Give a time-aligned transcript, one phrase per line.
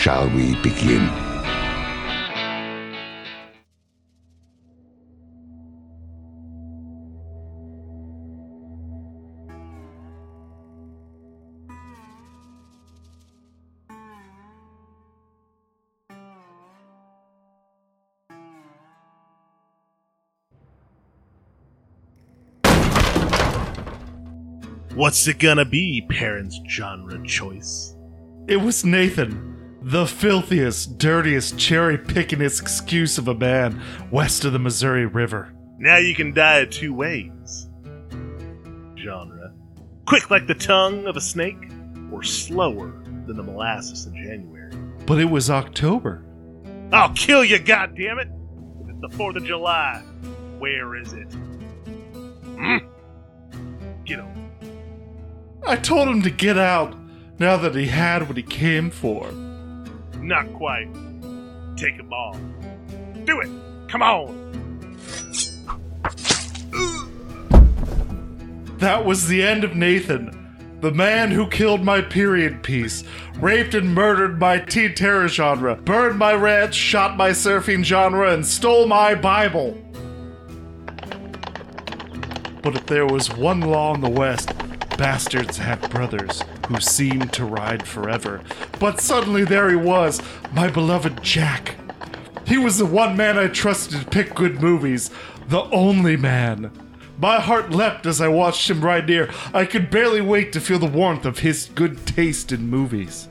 [0.00, 1.06] shall we begin?
[24.94, 27.94] What's it gonna be, parents' genre choice?
[28.48, 34.58] It was Nathan, the filthiest, dirtiest, cherry pickingest excuse of a man west of the
[34.58, 35.52] Missouri River.
[35.78, 37.68] Now you can die two ways.
[38.98, 39.52] Genre.
[40.06, 41.70] Quick like the tongue of a snake,
[42.12, 44.72] or slower than the molasses in January.
[45.06, 46.24] But it was October.
[46.92, 48.30] I'll kill you, goddammit!
[48.82, 50.02] If it's the 4th of July,
[50.58, 51.32] where is it?
[52.58, 52.78] Hmm?
[54.04, 54.50] Get over
[55.66, 56.96] I told him to get out
[57.38, 59.30] now that he had what he came for.
[60.20, 60.88] Not quite.
[61.76, 62.38] Take him off.
[63.24, 63.48] Do it!
[63.88, 64.40] Come on!
[68.78, 73.04] That was the end of Nathan, the man who killed my period piece,
[73.36, 78.46] raped and murdered my teen terror genre, burned my ranch, shot my surfing genre, and
[78.46, 79.76] stole my Bible.
[82.62, 84.52] But if there was one law in the West,
[85.00, 88.42] bastards had brothers who seemed to ride forever.
[88.78, 90.20] But suddenly there he was,
[90.52, 91.76] my beloved Jack.
[92.46, 95.10] He was the one man I trusted to pick good movies,
[95.48, 96.70] the only man.
[97.16, 99.30] My heart leapt as I watched him ride near.
[99.54, 103.26] I could barely wait to feel the warmth of his good taste in movies.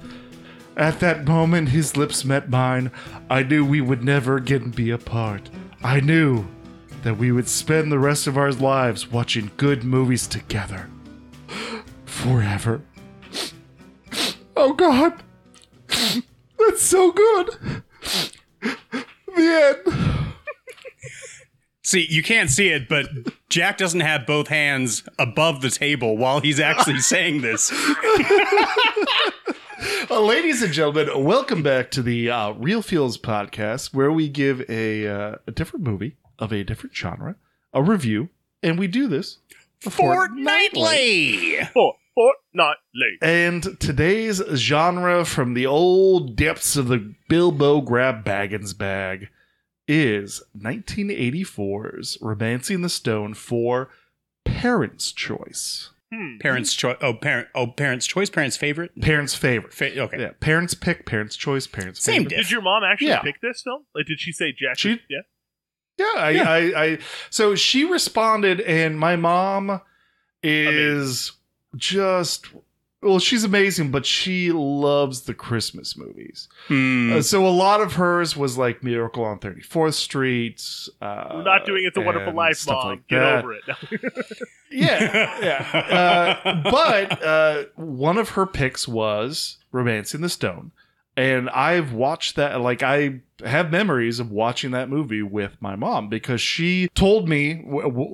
[0.75, 2.89] At that moment, his lips met mine.
[3.29, 5.51] I knew we would never again be apart.
[5.83, 6.47] I knew
[7.03, 10.89] that we would spend the rest of our lives watching good movies together.
[12.19, 12.81] Forever.
[14.57, 15.23] Oh, God.
[15.87, 17.83] That's so good.
[18.61, 20.33] The end.
[21.81, 23.07] See, you can't see it, but
[23.49, 27.71] Jack doesn't have both hands above the table while he's actually saying this.
[30.11, 34.67] Uh, ladies and gentlemen, welcome back to the uh, Real Feels podcast, where we give
[34.67, 37.35] a, uh, a different movie of a different genre
[37.73, 38.29] a review,
[38.63, 39.37] and we do this
[39.81, 41.59] Fortnightly.
[41.73, 43.17] For fortnightly.
[43.21, 49.29] And today's genre from the old depths of the Bilbo Grab Baggins bag
[49.87, 53.89] is 1984's Romancing the Stone for
[54.45, 55.89] Parents' Choice.
[56.13, 56.37] Hmm.
[56.39, 56.97] Parents' choice.
[57.01, 57.49] Oh, parent.
[57.53, 58.31] Oh, parents' choice.
[58.31, 58.99] Parents' favorite.
[58.99, 59.73] Parents' favorite.
[59.73, 60.19] Fa- okay.
[60.19, 62.29] Yeah, parents pick, parents' choice, parents' Same favorite.
[62.29, 62.39] diff.
[62.47, 63.21] Did your mom actually Yeah.
[63.21, 63.85] pick this film?
[63.93, 64.79] Like, did she say Jack?
[64.79, 65.19] She- yeah.
[65.99, 66.49] Yeah, I, Yeah.
[66.49, 66.97] I, I,
[67.29, 69.81] so she responded, and my mom
[70.41, 71.31] is
[71.75, 72.47] just
[73.01, 76.49] well, she's amazing, but she loves the Christmas movies.
[76.67, 77.13] Hmm.
[77.13, 80.61] Uh, so a lot of hers was like Miracle on Thirty Fourth Street.
[81.01, 82.87] Uh, We're not doing It's a Wonderful Life, mom.
[82.87, 83.43] like Get that.
[83.43, 83.63] over it.
[84.71, 86.35] Yeah, yeah.
[86.43, 90.71] Uh, but uh, one of her picks was Romancing the Stone.
[91.17, 96.07] And I've watched that, like, I have memories of watching that movie with my mom
[96.07, 97.65] because she told me,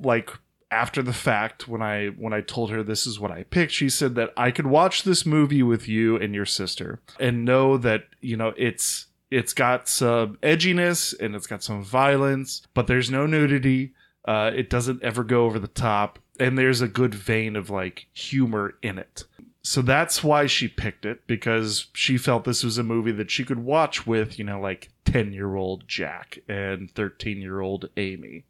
[0.02, 0.30] like,
[0.76, 3.88] after the fact when i when i told her this is what i picked she
[3.88, 8.04] said that i could watch this movie with you and your sister and know that
[8.20, 13.26] you know it's it's got some edginess and it's got some violence but there's no
[13.26, 13.92] nudity.
[14.24, 18.06] Uh, it doesn't ever go over the top and there's a good vein of like
[18.12, 19.24] humor in it.
[19.62, 23.44] So that's why she picked it because she felt this was a movie that she
[23.44, 28.44] could watch with you know like 10 year old jack and 13 year old amy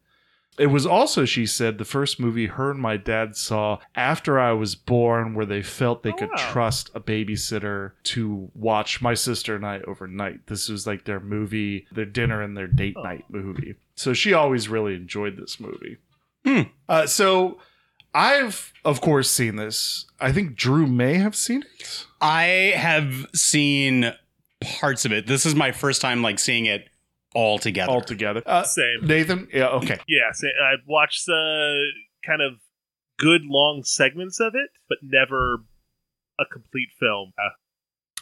[0.57, 4.53] it was also, she said, the first movie her and my dad saw after I
[4.53, 6.51] was born, where they felt they Oh, could wow.
[6.51, 10.47] trust a babysitter to watch my sister and I overnight.
[10.47, 13.03] This was like their movie, their dinner and their date Oh.
[13.03, 13.75] night movie.
[13.95, 15.97] So she always really enjoyed this movie.
[16.45, 16.61] Hmm.
[16.89, 17.59] Uh, so
[18.13, 20.05] I've, of course, seen this.
[20.19, 22.05] I think Drew may have seen it.
[22.19, 24.13] I have seen
[24.79, 25.27] parts of it.
[25.27, 26.89] This is my first time like seeing it
[27.37, 27.91] all together.
[27.91, 28.41] altogether.
[28.45, 28.99] Uh, Same.
[29.03, 29.97] Nathan, yeah, okay.
[30.07, 31.85] Yeah, sa- I watched the
[32.25, 32.53] kind of
[33.19, 35.63] good long segments of it, but never
[36.39, 37.33] a complete film.
[37.37, 37.49] Uh,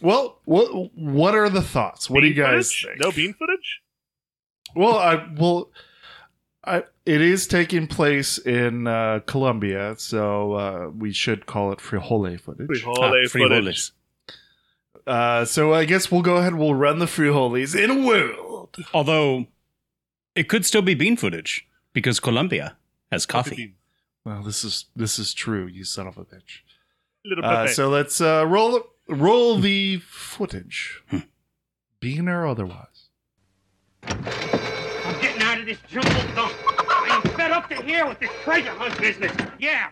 [0.01, 2.09] Well, what what are the thoughts?
[2.09, 2.85] What do you guys footage?
[2.85, 3.01] think?
[3.03, 3.81] No bean footage?
[4.75, 5.71] Well, I well,
[6.65, 12.39] I it is taking place in uh, Colombia, so uh, we should call it frijole
[12.39, 12.67] footage.
[12.67, 13.91] Frijole Ah, footage.
[15.07, 15.41] Frijoles.
[15.41, 16.53] Uh, so I guess we'll go ahead.
[16.53, 18.77] and We'll run the frijoles in a world.
[18.93, 19.47] Although
[20.35, 22.77] it could still be bean footage because Colombia
[23.11, 23.75] has coffee.
[24.25, 25.67] Well, this is this is true.
[25.67, 26.61] You son of a bitch.
[27.23, 31.01] Little Uh, so let's uh, roll roll the footage,
[31.99, 33.09] bean or otherwise.
[34.03, 36.53] I'm getting out of this jungle dump.
[36.67, 39.31] I am fed up to here with this treasure hunt business.
[39.59, 39.89] Yeah.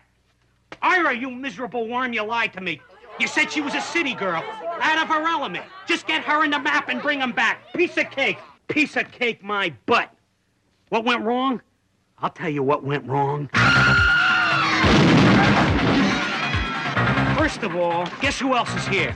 [0.82, 2.82] Ira, you miserable worm, you lied to me.
[3.20, 4.44] You said she was a city girl,
[4.82, 5.66] out of her element.
[5.86, 7.62] Just get her in the map and bring 'em back.
[7.74, 8.40] Piece of cake.
[8.68, 10.10] Piece of cake, my butt.
[10.90, 11.62] What went wrong?
[12.20, 13.50] I'll tell you what went wrong.
[17.38, 19.14] First of all, guess who else is here?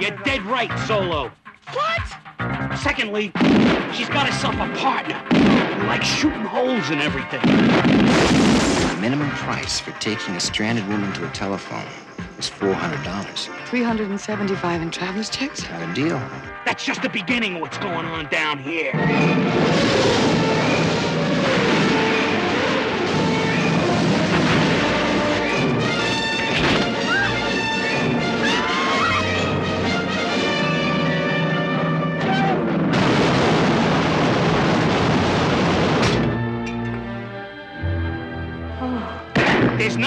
[0.00, 1.30] You're dead right, Zolo.
[1.72, 2.78] What?
[2.78, 3.32] Secondly,
[3.92, 5.14] she's got herself a partner.
[5.14, 7.40] who likes shooting holes in everything.
[7.42, 11.86] The minimum price for taking a stranded woman to a telephone
[12.36, 13.66] was $400.
[13.66, 15.62] 375 in traveler's checks?
[15.70, 16.18] Not a deal.
[16.64, 18.92] That's just the beginning of what's going on down here.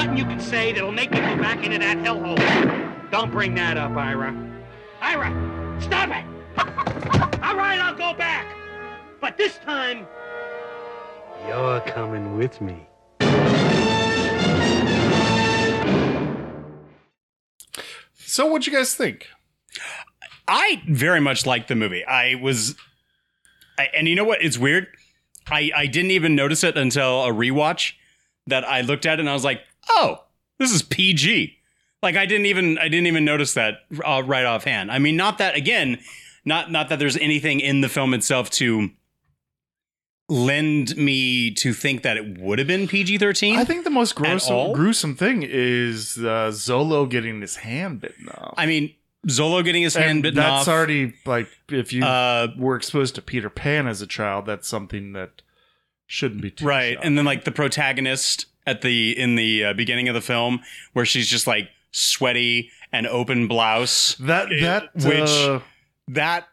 [0.10, 3.12] Nothing you can say that'll make me go back into that hellhole.
[3.12, 4.36] Don't bring that up, Ira.
[5.02, 6.26] Ira, stop it!
[7.44, 8.56] All right, I'll go back.
[9.22, 10.08] But this time,
[11.48, 12.88] you're coming with me.
[18.16, 19.28] So, what'd you guys think?
[20.48, 22.06] I very much liked the movie.
[22.06, 22.76] I was,
[23.78, 24.42] I, and you know what?
[24.42, 24.88] It's weird.
[25.52, 27.94] I I didn't even notice it until a rewatch
[28.48, 30.24] that I looked at it and I was like, oh,
[30.58, 31.56] this is PG.
[32.02, 34.92] Like I didn't even I didn't even notice that uh, right offhand.
[34.92, 36.00] I mean, not that again,
[36.46, 38.90] not not that there's anything in the film itself to
[40.30, 43.58] lend me to think that it would have been PG thirteen.
[43.58, 48.54] I think the most gruesome, gruesome thing is uh, Zolo getting his hand bitten off.
[48.58, 48.94] I mean,
[49.28, 50.66] Zolo getting his hand bitten that's off.
[50.66, 54.68] That's already like if you Uh, were exposed to Peter Pan as a child, that's
[54.68, 55.42] something that
[56.12, 60.08] shouldn't be too right and then like the protagonist at the in the uh, beginning
[60.10, 60.62] of the film
[60.94, 65.60] where she's just like sweaty and open blouse that that which uh,
[66.10, 66.48] that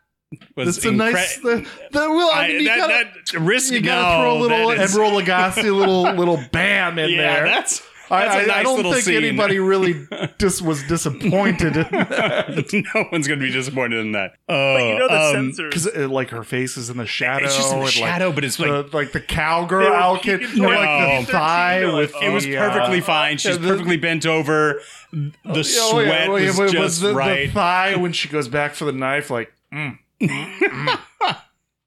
[0.56, 1.38] was that's a nice.
[1.38, 4.38] The, the, well, I, I- mean, you that- gotta, that risk- you gotta no, throw
[4.38, 7.44] a little that is- Emeril Lagasse, little little bam in yeah there.
[7.44, 9.16] that's I, that's a I- nice I don't think scene.
[9.16, 10.06] anybody really
[10.38, 12.84] just was disappointed in that.
[12.94, 15.68] no one's gonna be disappointed in that but you know the uh, um, censors.
[15.84, 17.44] because uh, like her face is in the shadow.
[17.44, 20.40] it's just in the and, like, shadow but it's like the, like the cowgirl outfit,
[20.40, 23.04] peeking you know, towards like the the thigh they're with it was the, perfectly uh,
[23.04, 24.80] fine she's yeah, the- perfectly bent over
[25.12, 28.12] the oh, sweat yeah, well, yeah, was but- but just the, right The thigh when
[28.12, 29.98] she goes back for the knife, like mm,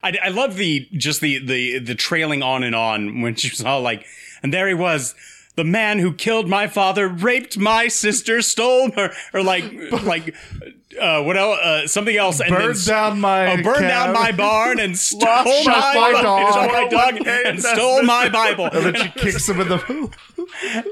[0.01, 3.63] I, I love the just the the the trailing on and on when she was
[3.63, 4.05] all like,
[4.41, 5.13] and there he was,
[5.59, 9.65] the man who killed my father, raped my sister, stole her, or like
[10.03, 10.33] like
[10.99, 11.59] uh, what else?
[11.59, 15.21] Uh, something else, and then burned down my oh, burned down my barn and stole
[15.21, 16.51] Lost my, my dog.
[16.53, 18.65] stole my dog and stole my Bible.
[18.71, 20.11] and then she kicks him in the Con-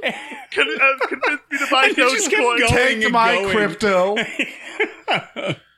[0.03, 2.67] uh, convinced me to buy And it Dogecoin.
[2.67, 3.55] take and my going.
[3.55, 4.15] crypto.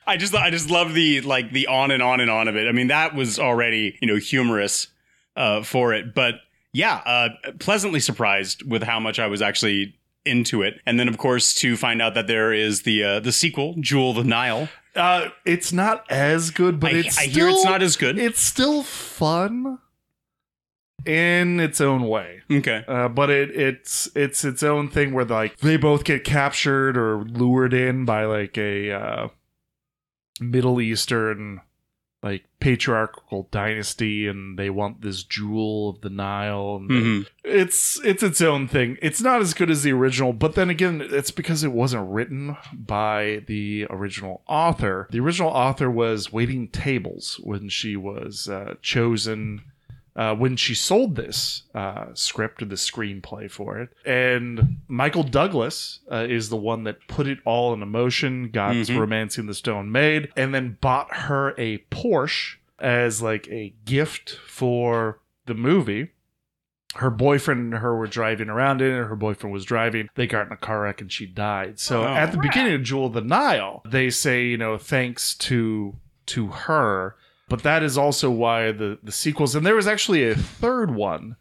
[0.06, 2.66] I just I just love the like the on and on and on of it.
[2.68, 4.88] I mean, that was already you know humorous
[5.36, 6.34] uh, for it, but
[6.72, 11.16] yeah, uh, pleasantly surprised with how much I was actually into it, and then of
[11.18, 14.68] course to find out that there is the uh, the sequel, Jewel of the Nile.
[14.94, 18.18] Uh, it's not as good, but I- it's I still, hear it's not as good.
[18.18, 19.78] It's still fun
[21.06, 22.42] in its own way.
[22.50, 26.96] Okay, Uh, but it it's it's its own thing where like they both get captured
[26.98, 29.28] or lured in by like a uh,
[30.40, 31.62] Middle Eastern
[32.22, 36.76] like patriarchal dynasty, and they want this jewel of the Nile.
[36.76, 37.26] And Mhm.
[37.44, 38.98] It's it's its own thing.
[39.00, 42.56] It's not as good as the original, but then again, it's because it wasn't written
[42.74, 45.08] by the original author.
[45.10, 49.62] The original author was waiting tables when she was uh, chosen
[50.20, 53.88] uh, when she sold this uh, script or the screenplay for it.
[54.04, 58.98] And Michael Douglas uh, is the one that put it all in motion, got Mhm.
[58.98, 65.20] Romancing the Stone made, and then bought her a Porsche as like a gift for
[65.46, 66.10] the movie.
[66.96, 69.04] her boyfriend and her were driving around in it.
[69.06, 70.08] Her boyfriend was driving.
[70.16, 71.78] They got in a car wreck and she died.
[71.78, 72.06] So Oh.
[72.08, 75.94] at the beginning of Jewel of the Nile, they say, you know, thanks to
[76.26, 77.14] to her.
[77.50, 81.36] But that is also why the the sequels and there was actually a third one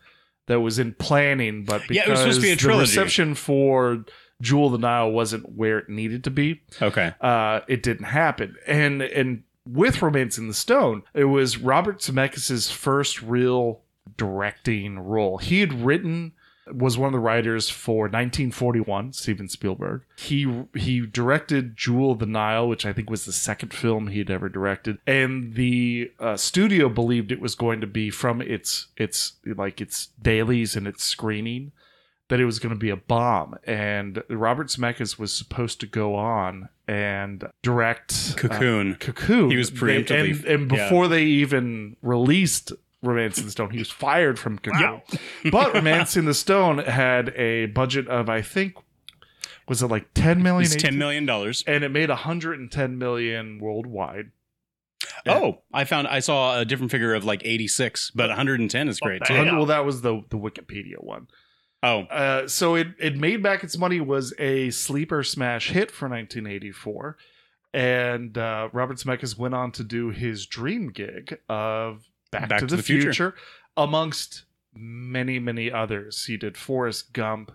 [0.47, 2.81] that was in planning, but because Yeah, it was supposed to be a the trilogy.
[2.81, 4.03] reception for
[4.41, 7.13] Jewel of the Nile wasn't where it needed to be Okay.
[7.21, 8.55] uh, it didn't happen.
[8.67, 13.81] And and with Romance in the Stone, it was Robert Zemeckis' first real
[14.17, 15.37] directing role.
[15.37, 16.31] He had written
[16.73, 20.03] was one of the writers for 1941, Steven Spielberg.
[20.17, 24.29] He he directed Jewel of the Nile, which I think was the second film he'd
[24.31, 29.33] ever directed, and the uh, studio believed it was going to be from its its
[29.45, 31.71] like its dailies and its screening
[32.27, 33.55] that it was going to be a bomb.
[33.63, 38.93] And Robert Zemeckis was supposed to go on and direct Cocoon.
[38.93, 39.49] uh, Cocoon.
[39.49, 40.83] He was They- preemptively- and, and yeah.
[40.89, 42.71] before they even released
[43.01, 45.01] Romance in the Stone, he was fired from Cocoon.
[45.51, 48.75] but Romance in the Stone had a budget of I think
[49.67, 50.71] was it like ten million?
[50.71, 54.31] It's ten million dollars, and it made hundred and ten million worldwide.
[55.25, 59.23] Oh, I found I saw a different figure of like 86, but 110 is great
[59.23, 59.33] too.
[59.33, 61.27] Well, that was the the Wikipedia one.
[61.81, 66.09] Oh, Uh, so it it made back its money was a sleeper smash hit for
[66.09, 67.15] 1984,
[67.73, 72.83] and uh, Robert Zemeckis went on to do his dream gig of Back, to, the,
[72.83, 73.33] future.
[73.75, 74.43] amongst
[74.73, 76.25] many many others.
[76.25, 77.51] He did Forrest Gump.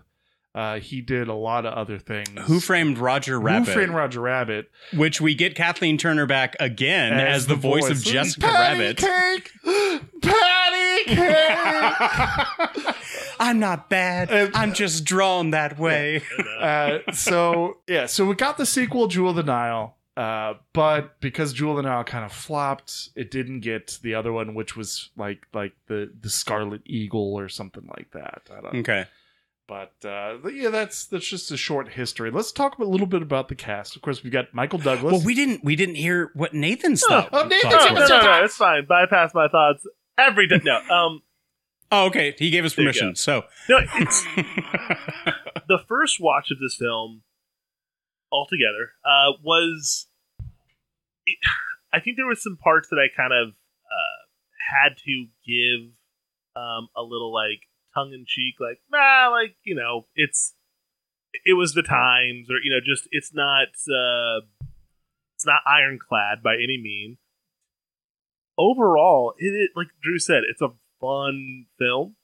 [0.53, 2.29] Uh, he did a lot of other things.
[2.43, 3.67] Who framed Roger Rabbit?
[3.67, 4.71] Who Framed Roger Rabbit?
[4.93, 8.97] Which we get Kathleen Turner back again as, the, voice, of Jessica Patty Rabbit.
[8.97, 9.51] Cake,
[10.21, 12.95] Patty Cake.
[13.39, 14.51] I'm not bad.
[14.53, 16.23] I'm just drawn that way.
[16.59, 19.94] uh, so yeah, so we got the sequel, Jewel of the Nile.
[20.17, 24.31] Uh, but because Jewel and the Nile kind of flopped, it didn't get the other
[24.31, 28.43] one, which was like like the the Scarlet Eagle or something like that.
[28.49, 29.05] I don't Okay.
[29.67, 32.29] But uh, yeah, that's that's just a short history.
[32.31, 33.95] Let's talk a little bit about the cast.
[33.95, 35.11] Of course, we've got Michael Douglas.
[35.11, 37.29] Well, we didn't we didn't hear what Nathan's thought.
[37.33, 37.99] Oh, Nathan's thoughts got were.
[37.99, 38.85] no, no, no, it's fine.
[38.85, 39.85] Bypass my thoughts
[40.17, 40.61] every day.
[40.63, 41.21] No, um,
[41.91, 42.35] Oh, okay.
[42.37, 43.15] He gave us permission.
[43.15, 44.23] So no, it's
[45.67, 47.21] the first watch of this film
[48.31, 50.07] altogether uh, was.
[51.25, 51.37] It,
[51.93, 54.19] I think there was some parts that I kind of uh,
[54.59, 55.93] had to give
[56.55, 57.61] um, a little like
[57.93, 60.53] tongue in cheek, like nah, like you know, it's
[61.45, 64.45] it was the times, or you know, just it's not uh,
[65.35, 67.17] it's not ironclad by any mean.
[68.57, 72.15] Overall, it, it like Drew said, it's a fun film.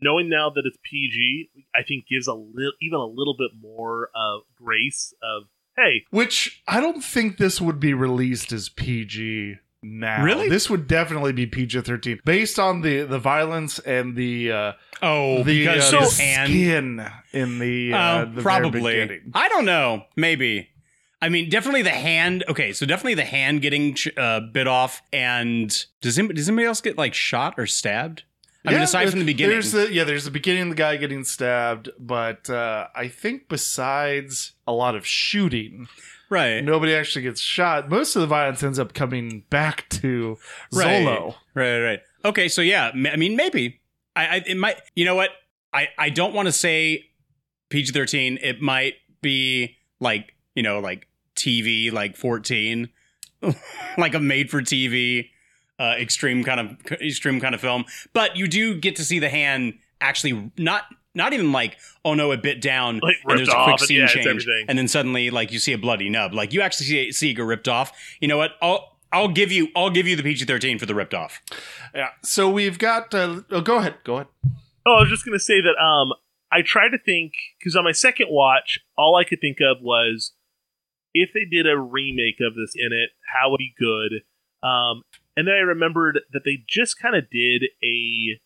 [0.00, 4.10] Knowing now that it's PG, I think gives a little, even a little bit more
[4.14, 5.44] of grace of
[5.76, 10.22] hey, Which I don't think this would be released as PG now.
[10.24, 10.48] Really?
[10.48, 15.42] This would definitely be PG thirteen based on the the violence and the uh, Oh,
[15.44, 19.20] the, because uh, his the hand- skin in the, uh, Oh, the probably.
[19.34, 20.04] I don't know.
[20.16, 20.68] Maybe.
[21.20, 22.44] I mean, definitely the hand.
[22.48, 25.02] Okay, so definitely the hand getting ch- uh, bit off.
[25.12, 25.68] And
[26.00, 28.22] does anybody, does anybody else get like shot or stabbed?
[28.68, 29.54] I mean, aside from the beginning.
[29.54, 34.52] There's the yeah, there's the beginning, the guy getting stabbed, but uh, I think besides
[34.66, 35.88] a lot of shooting,
[36.30, 36.60] right?
[36.62, 37.88] nobody actually gets shot.
[37.88, 40.38] Most of the violence ends up coming back to
[40.72, 41.04] Right.
[41.06, 41.34] Zolo.
[41.54, 42.00] Right, right.
[42.24, 43.80] Okay, so yeah, I mean, maybe
[44.16, 44.76] I, I it might.
[44.94, 45.30] You know what?
[45.72, 47.06] I I don't want to say
[47.70, 48.38] PG thirteen.
[48.42, 51.06] It might be like you know like
[51.36, 52.88] TV like fourteen,
[53.98, 55.30] like a made for TV,
[55.78, 57.84] uh, extreme kind of extreme kind of film.
[58.12, 60.84] But you do get to see the hand actually not.
[61.14, 63.88] Not even like, oh no, it bit down Like, and there's a quick off, and
[63.88, 66.32] scene yeah, change, and then suddenly like you see a bloody nub.
[66.32, 67.90] Like you actually see, see it get ripped off.
[68.20, 68.52] You know what?
[68.62, 71.40] I'll I'll give you I'll give you the PG thirteen for the ripped off.
[71.92, 72.10] Yeah.
[72.22, 73.12] So we've got.
[73.12, 73.96] Uh, oh, go ahead.
[74.04, 74.28] Go ahead.
[74.86, 76.12] Oh, I was just gonna say that um
[76.52, 80.34] I tried to think because on my second watch, all I could think of was
[81.14, 84.22] if they did a remake of this in it, how would it be good?
[84.66, 85.02] Um,
[85.38, 88.40] and then I remembered that they just kind of did a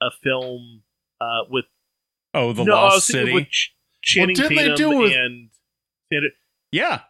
[0.00, 0.82] a film
[1.20, 1.66] uh, with
[2.34, 3.32] Oh, the no, I was Lost City.
[3.32, 5.50] with Ch- Channing didn't they do with- and
[6.12, 6.30] Sandra.
[6.72, 7.00] yeah,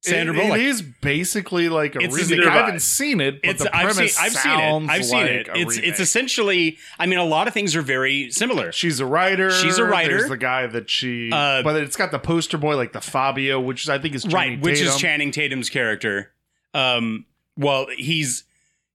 [0.00, 0.58] Sandra It- Bullock.
[0.58, 2.40] It is basically like a It's remake.
[2.40, 4.54] either I haven't seen it, but it's the I've seen premise I've seen it.
[4.56, 5.48] sounds I've seen like it.
[5.48, 5.90] a It's remake.
[5.90, 6.78] it's essentially.
[6.98, 8.72] I mean, a lot of things are very similar.
[8.72, 9.50] She's a writer.
[9.52, 10.16] She's a writer.
[10.18, 13.60] There's the guy that she, Uh, but it's got the poster boy like the Fabio,
[13.60, 16.32] which I think is right, Channing which is Channing Tatum's character.
[16.74, 18.44] Um, well, he's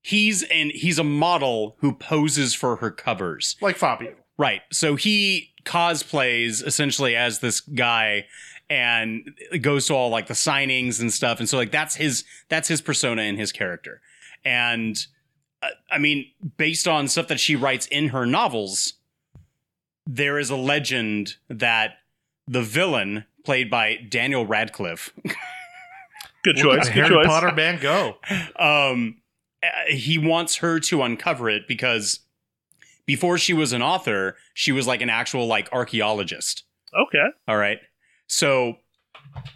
[0.01, 3.55] he's and he's a model who poses for her covers.
[3.61, 4.15] like Fabio.
[4.37, 4.61] Right.
[4.71, 8.25] So he cosplays essentially as this guy
[8.69, 11.39] and goes to all like the signings and stuff.
[11.39, 14.01] And so like that's his that's his persona and his character.
[14.45, 14.97] And
[15.61, 16.25] uh, I mean,
[16.57, 18.93] based on stuff that she writes in her novels,
[20.05, 21.97] there is a legend that
[22.47, 25.13] the villain played by Daniel Radcliffe
[26.53, 26.85] Good choice.
[26.85, 27.27] Good Harry choice.
[27.27, 28.17] Potter man, go.
[28.59, 29.17] um
[29.63, 32.19] uh, he wants her to uncover it because
[33.05, 36.63] before she was an author she was like an actual like archaeologist
[36.93, 37.25] Okay.
[37.47, 37.79] all right
[38.27, 38.77] so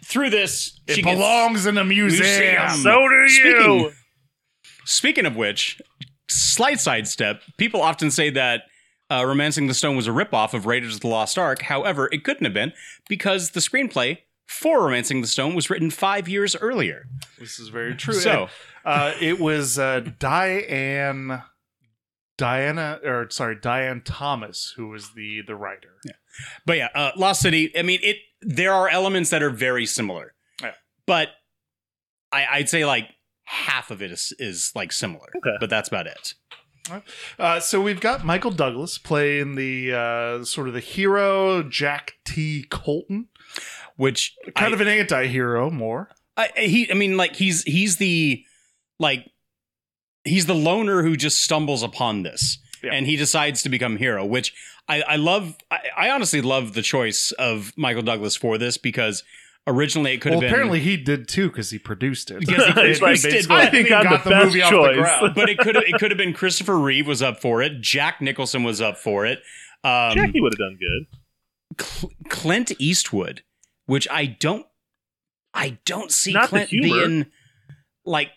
[0.04, 2.68] through this It she belongs in a museum.
[2.70, 3.28] So do you.
[3.28, 3.92] Speaking,
[4.84, 5.80] speaking of which,
[6.28, 8.62] slight sidestep, people often say that
[9.10, 11.62] uh, Romancing the Stone was a ripoff of Raiders of the Lost Ark.
[11.62, 12.72] However, it couldn't have been
[13.08, 17.06] because the screenplay for Romancing the Stone was written five years earlier.
[17.38, 18.14] This is very true.
[18.14, 18.48] So-
[18.84, 21.42] uh, it was uh, Diane,
[22.36, 25.94] Diana, or sorry, Diane Thomas, who was the the writer.
[26.04, 26.12] Yeah.
[26.66, 27.76] But yeah, uh, Lost City.
[27.78, 28.16] I mean, it.
[28.40, 30.72] There are elements that are very similar, Yeah.
[31.06, 31.28] but
[32.32, 33.08] I, I'd say like
[33.44, 35.28] half of it is is like similar.
[35.36, 35.56] Okay.
[35.60, 36.34] But that's about it.
[37.38, 42.64] Uh, so we've got Michael Douglas playing the uh, sort of the hero Jack T.
[42.68, 43.28] Colton,
[43.96, 46.08] Which kind I- of an anti-hero more.
[46.36, 48.42] I, he, I mean, like he's he's the
[48.98, 49.26] like
[50.24, 52.92] he's the loner who just stumbles upon this, Yeah.
[52.94, 54.24] and he decides to become hero.
[54.24, 54.54] Which
[54.88, 55.56] I, I love.
[55.70, 59.22] I, I honestly love the choice of Michael Douglas for this because
[59.66, 60.50] originally it could Well, have been.
[60.50, 62.40] apparently he did too because he produced it.
[62.46, 64.76] Because he It's like, basically I think I'm got the the best movie off the
[64.78, 64.96] choice.
[64.96, 65.34] ground.
[65.34, 67.80] but it could have it could have been Christopher Reeve was up for it.
[67.82, 69.40] Jack Nicholson was up for it.
[69.84, 71.84] Um, Jackie would have done good.
[71.84, 73.42] Cl- Clint Eastwood,
[73.92, 74.66] which I don't,
[75.52, 76.86] I don't see Not Clint humor.
[77.06, 77.26] being
[78.06, 78.30] like.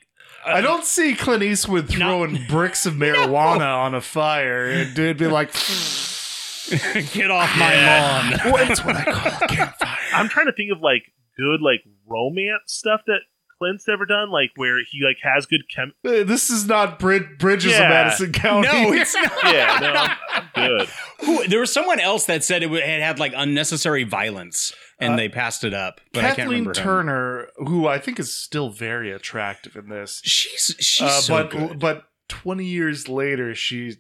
[0.46, 5.18] uh, I don't see Clint Eastwood throwing bricks of marijuana on a fire and it'd
[5.18, 5.52] be like,
[7.14, 8.52] Get off my lawn.
[8.52, 9.98] what's what I call a campfire?
[10.14, 11.04] I'm trying to think of like
[11.38, 13.20] good like romance stuff that
[13.60, 15.94] Clint's ever done, like where he like has good chem.
[16.06, 17.84] Uh, This is not Brid- Bridges Yeah.
[17.84, 18.68] of Madison County.
[18.68, 19.32] No, it's not.
[19.46, 20.90] Yeah, no, I'm, I'm good.
[21.22, 25.30] Who, there was someone else that said it had had like unnecessary violence, and they
[25.30, 26.02] passed it up.
[26.14, 26.80] But I can't Kathleen remember.
[26.80, 26.84] him.
[26.86, 31.50] Turner, who I think is still very attractive in this, She's she's uh, so but
[31.52, 31.80] good.
[31.80, 33.94] but 20 years later, she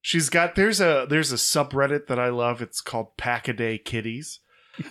[0.00, 2.60] she's got there's a there's a subreddit that I love.
[2.62, 4.40] It's called Pack a Day Kitties.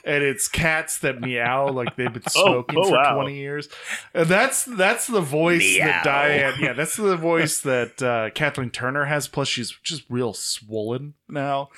[0.03, 3.15] And it's cats that meow like they've been Oh, smoking oh, for wow.
[3.15, 3.69] 20 years.
[4.13, 5.85] And that's that's the voice Meow.
[5.85, 9.27] that Diane, yeah, that's the voice that uh, Kathleen Turner has.
[9.27, 11.69] Plus, she's just real swollen now.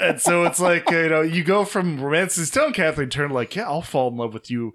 [0.00, 3.64] and so it's like you know you go from romances telling Kathleen Turner like yeah
[3.64, 4.72] I'll fall in love with you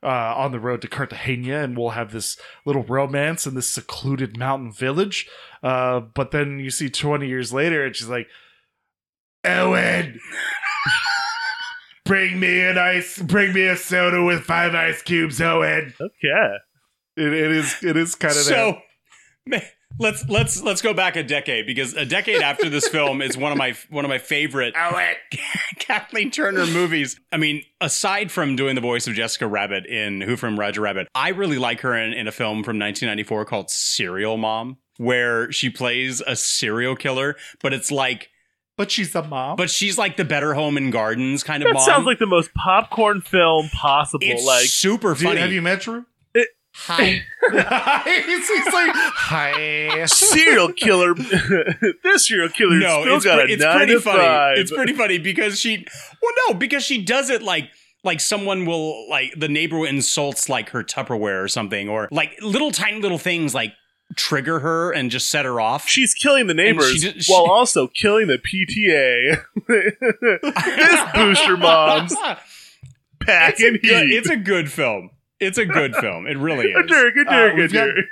[0.00, 0.06] uh,
[0.36, 4.70] on the road to Cartagena and we'll have this little romance in this secluded mountain
[4.70, 5.28] village
[5.64, 8.28] uh, but then you see 20 years later and she's like
[9.44, 10.20] Owen
[12.08, 16.56] bring me an ice bring me a soda with five ice cubes Owen Okay.
[17.16, 18.78] it, it is it is kind of so
[19.46, 19.58] ma-
[20.00, 23.52] let's let's let's go back a decade because a decade after this film is one
[23.52, 24.74] of my one of my favorite
[25.78, 27.18] Kathleen Turner movies.
[27.32, 31.08] I mean, aside from doing the voice of Jessica Rabbit in Who Framed Roger Rabbit,
[31.14, 35.70] I really like her in, in a film from 1994 called Serial Mom, where she
[35.70, 38.28] plays a serial killer, but it's like,
[38.78, 41.74] but she's a mom but she's like the Better Home and Gardens kind of That
[41.74, 41.84] mom.
[41.84, 44.24] sounds like the most popcorn film possible.
[44.26, 45.40] it's like super Dude, funny.
[45.40, 47.22] have you met Drew It- Hi.
[48.04, 51.14] he's, he's like hi serial killer.
[52.04, 54.18] this serial killer no, still it's, got pre- a it's nine pretty to funny.
[54.20, 54.58] five.
[54.58, 55.84] It's pretty funny because she,
[56.22, 57.70] well, no, because she does it like
[58.04, 62.70] like someone will like the neighbor insults like her Tupperware or something, or like little
[62.70, 63.72] tiny little things like
[64.16, 65.88] trigger her and just set her off.
[65.88, 69.42] She's killing the neighbors she did- she- while also killing the PTA.
[69.68, 72.38] this booster mom's it's, a
[73.20, 74.16] packing good, heat.
[74.16, 75.10] it's a good film.
[75.40, 76.26] It's a good film.
[76.26, 76.90] It really Good is.
[76.90, 78.06] Derek, good Uh, Derek, we've good got- Derek.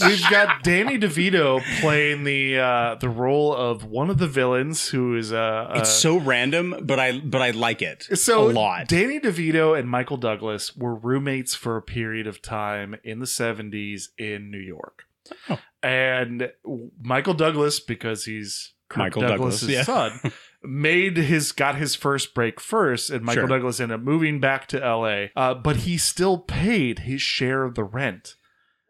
[0.00, 5.16] We've got Danny DeVito playing the uh, the role of one of the villains who
[5.16, 8.88] is uh, It's uh, so random, but I but I like it so a lot.
[8.88, 14.08] Danny DeVito and Michael Douglas were roommates for a period of time in the 70s
[14.18, 15.04] in New York.
[15.48, 15.58] Oh.
[15.82, 16.50] And
[17.02, 19.82] Michael Douglas, because he's Kirk Michael Douglas, Douglas's yeah.
[19.82, 20.32] son,
[20.62, 23.48] made his got his first break first, and Michael Sure.
[23.48, 25.26] Douglas ended up moving back to LA.
[25.36, 28.34] Uh, but he still paid his share of the rent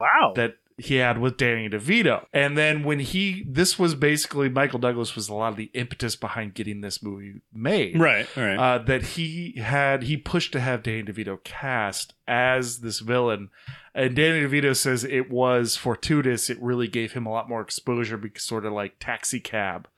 [0.00, 0.32] Wow.
[0.36, 2.24] that he had with Danny DeVito.
[2.32, 6.14] And then when he, this was basically Michael Douglas was a lot of the impetus
[6.14, 7.98] behind getting this movie made.
[7.98, 8.56] right, right.
[8.56, 13.50] Uh, that he had, he pushed to have Danny DeVito cast as this villain.
[13.94, 16.48] And Danny DeVito says it was fortuitous.
[16.48, 19.88] It really gave him a lot more exposure because sort of like Taxi Cab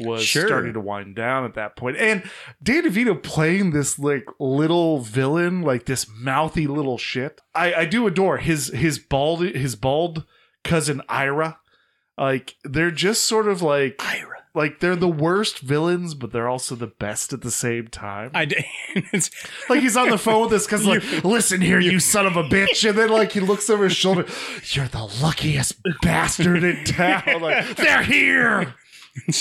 [0.00, 0.46] was Sure.
[0.46, 1.96] starting to wind down at that point.
[1.98, 2.22] And
[2.62, 7.40] Danny DeVito playing this like little villain, like this mouthy little shit.
[7.54, 10.24] I, I do adore his his bald his bald
[10.64, 11.58] cousin Ira.
[12.18, 14.36] Like they're just sort of like Ira.
[14.54, 18.30] like they're the worst villains, but they're also the best at the same time.
[18.34, 19.30] I d- it's,
[19.70, 22.44] like he's on the phone with us because like, listen here, you son of a
[22.44, 24.26] bitch, and then like he looks over his shoulder.
[24.72, 27.40] You're the luckiest bastard in town.
[27.40, 28.74] Like they're here.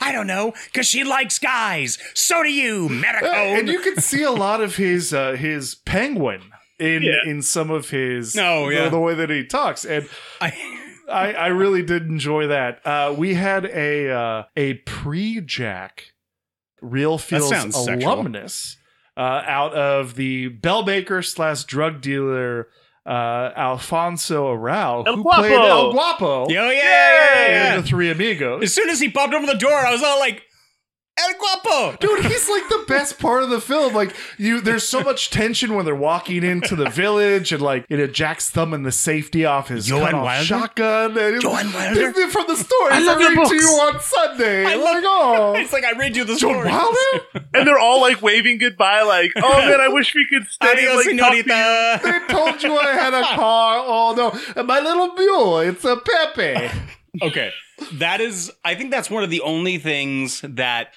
[0.00, 1.98] I don't know, because she likes guys.
[2.14, 3.26] So do you, Medico.
[3.30, 6.42] and you can see a lot of his uh, his penguin
[6.78, 7.18] in Yeah.
[7.26, 8.88] in some of his no, the- yeah.
[8.88, 10.08] the, way that he talks and
[10.40, 10.52] I,
[11.10, 12.84] I, I really did enjoy that.
[12.86, 16.12] Uh, we had a uh, a pre Jack
[16.80, 18.76] Real Feels alumnus
[19.16, 22.68] uh, out of the bellmaker slash drug dealer
[23.06, 25.40] uh, Alfonso Arau, El who Guapo.
[25.42, 27.76] played El Guapo Oh yeah, yeah, yeah, in yeah.
[27.76, 28.62] the Three Amigos.
[28.62, 30.42] As soon as he popped open the door, I was all like,
[31.16, 31.96] El Guapo.
[32.00, 33.94] Dude, he's like the best part of the film.
[33.94, 37.96] Like you, there's so much tension when they're walking into the village, and like you
[37.96, 40.44] know, Jack's thumbing the safety off his Joan cut-off Wilder?
[40.44, 41.16] shotgun.
[41.16, 41.94] And Joan Wilder?
[41.94, 42.90] This is from the story.
[42.92, 44.64] I He's love your reading to you on Sunday.
[44.66, 46.68] I love- like, oh, It's like I read you the Joan story.
[46.70, 47.44] Wilder.
[47.54, 51.06] and they're all like waving goodbye, like, "Oh man, I wish we could stay." Adios,
[51.06, 52.02] like, talk señorita.
[52.02, 53.78] They told you I had a car.
[53.86, 55.58] Oh no, and my little mule.
[55.60, 56.70] It's a Pepe.
[57.22, 57.52] okay
[57.92, 60.92] that is i think that's one of the only things that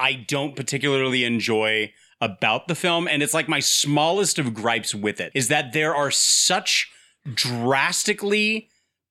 [0.00, 5.20] i don't particularly enjoy about the film and it's like my smallest of gripes with
[5.20, 6.90] it is that there are such
[7.34, 8.68] drastically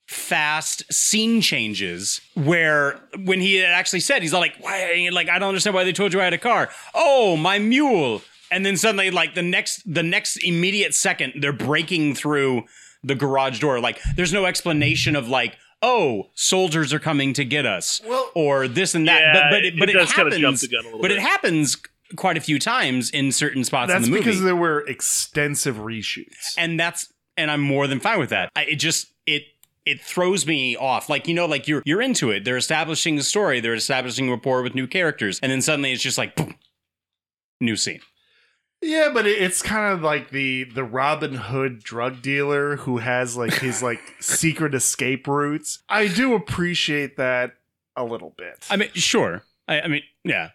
[0.09, 5.49] fast scene changes where when he actually said he's all like why like i don't
[5.49, 6.67] understand why they told you i had a car.
[6.95, 8.23] Oh my mule.
[8.51, 12.63] And then suddenly like the next the next immediate second they're breaking through
[13.03, 13.79] the garage door.
[13.79, 18.67] Like there's no explanation of like oh soldiers are coming to get us Well- or
[18.67, 20.67] this and that Yeah, but but it, it but it, does kinda jump happens the
[20.67, 21.77] gun a little but it happens
[22.15, 25.75] quite a few times in certain spots That's in the movie because there were extensive
[25.77, 26.55] reshoots.
[26.57, 28.51] and that's and I'm more than fine with that.
[28.55, 29.43] I, it just it
[29.85, 31.07] it throws me off.
[31.07, 32.43] Like you know, like you're you're into it.
[32.43, 33.61] They're establishing the story.
[33.61, 36.55] They're establishing rapport with new characters, and then suddenly it's just like boom,
[37.61, 38.01] new scene.
[38.81, 43.53] Yeah, but it's kind of like the the Robin Hood drug dealer who has like
[43.55, 45.79] his like secret escape routes.
[45.89, 47.55] I do appreciate that
[47.95, 48.65] a little bit.
[48.69, 49.43] I mean, sure.
[49.67, 50.51] I, I mean, yeah,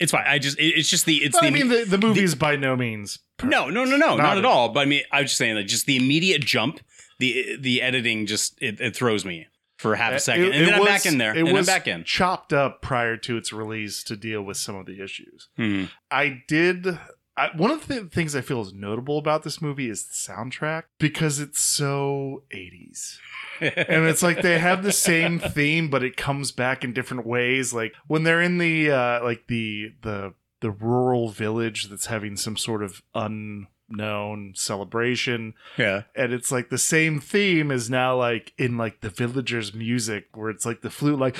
[0.00, 0.24] it's fine.
[0.26, 2.34] I just it, it's just the it's But the I mean, the, the movie is
[2.34, 3.20] by no means.
[3.36, 3.52] perfect.
[3.52, 4.70] no no no no not, Not at all.
[4.70, 6.80] But I mean, I was just saying like just the immediate jump,
[7.20, 10.74] the the editing just it, it throws me for half a second, It- and then
[10.74, 12.02] I'm was- back in there, It and I'm was back in.
[12.02, 15.46] chopped up prior to its release to deal with some of the issues.
[15.56, 15.84] Hmm.
[16.10, 16.98] I did.
[17.38, 20.84] I, one of the things I feel is notable about this movie is the soundtrack
[20.98, 23.18] because it's so 80s.
[23.60, 27.72] and it's like they have the same theme but it comes back in different ways
[27.72, 32.56] like when they're in the uh like the the the rural village that's having some
[32.56, 36.02] sort of unknown celebration yeah.
[36.14, 40.50] and it's like the same theme is now like in like the villagers music where
[40.50, 41.36] it's like the flute like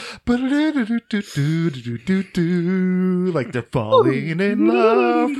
[3.32, 5.30] like they're falling in love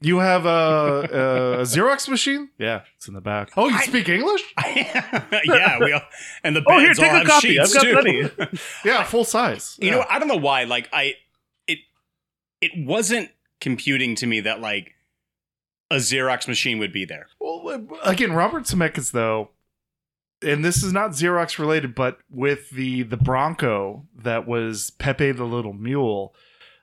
[0.00, 4.42] you have a, a xerox machine yeah it's in the back oh you speak english
[4.76, 6.02] yeah, we all,
[6.44, 7.48] and the Oh, here, take all a have copy.
[7.56, 8.28] sheets I've got too.
[8.28, 8.58] plenty.
[8.84, 9.94] yeah full size You Yeah.
[9.96, 10.64] know, I don't know why.
[10.64, 11.14] Like, I
[11.66, 11.78] it
[12.60, 14.94] it wasn't computing to me that like
[15.90, 17.26] a Xerox machine would be there.
[17.40, 19.50] Well, uh, again, Robert Zemeckis, though,
[20.42, 25.44] and this is not Xerox related, but with the the Bronco that was Pepe the
[25.44, 26.34] Little Mule,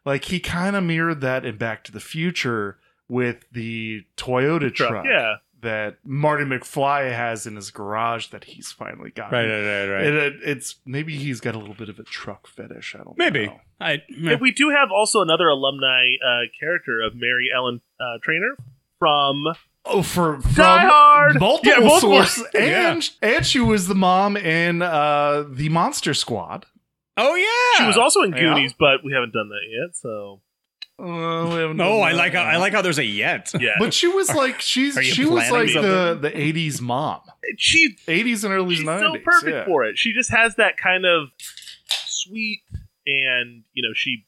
[0.05, 4.89] like he kind of mirrored that in Back to the Future with the Toyota Truck,
[4.91, 5.35] truck, yeah.
[5.61, 9.31] that Marty McFly has in his garage that he's finally got.
[9.31, 10.05] right, right.
[10.05, 12.95] And it, it's maybe he's got a little bit of a truck fetish.
[12.95, 13.25] I don't know.
[13.25, 13.59] Maybe know.
[13.79, 18.55] I And we do have also another alumni uh, character of Mary Ellen uh, Trainor
[18.99, 19.43] from
[19.87, 21.39] Oh, for from Die Hard!
[21.39, 26.65] multiple Yeah, multiple- sources, and and she was the mom in uh, the Monster Squad.
[27.17, 27.77] Oh yeah.
[27.83, 28.39] She was also in Yeah.
[28.53, 29.95] Goonies, but we haven't done that yet.
[29.95, 30.41] So
[30.97, 31.03] Uh,
[31.51, 33.51] we haven't No, done Oh, I like how I like how there's a yet.
[33.59, 37.21] yeah, But she was like she's she was like planning the the eighties mom,
[37.57, 39.21] she eighties and early she's nineties.
[39.21, 39.65] so perfect yeah.
[39.65, 39.97] for it.
[39.97, 41.29] She just has that kind of
[41.89, 42.61] sweet,
[43.05, 44.25] and you know, she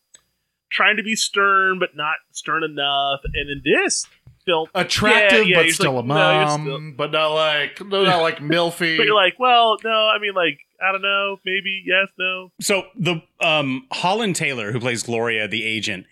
[0.69, 3.21] trying to be stern but not stern enough.
[3.33, 4.05] And in this
[4.45, 8.03] film, Attractive, Yeah, yeah, but still like, a no, mom, still- but not like no,
[8.03, 8.97] not like milfy.
[8.97, 12.51] but you're like, well, no, I mean, like, I don't know, maybe yes, no.
[12.61, 16.05] So the um Holland Taylor who plays Gloria the agent,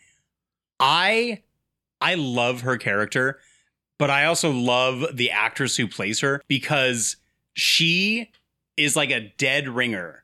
[0.79, 1.41] I
[2.01, 3.39] I love her character,
[3.99, 7.17] but I also love the actress who plays her because
[7.53, 8.31] she
[8.77, 10.23] is like a dead ringer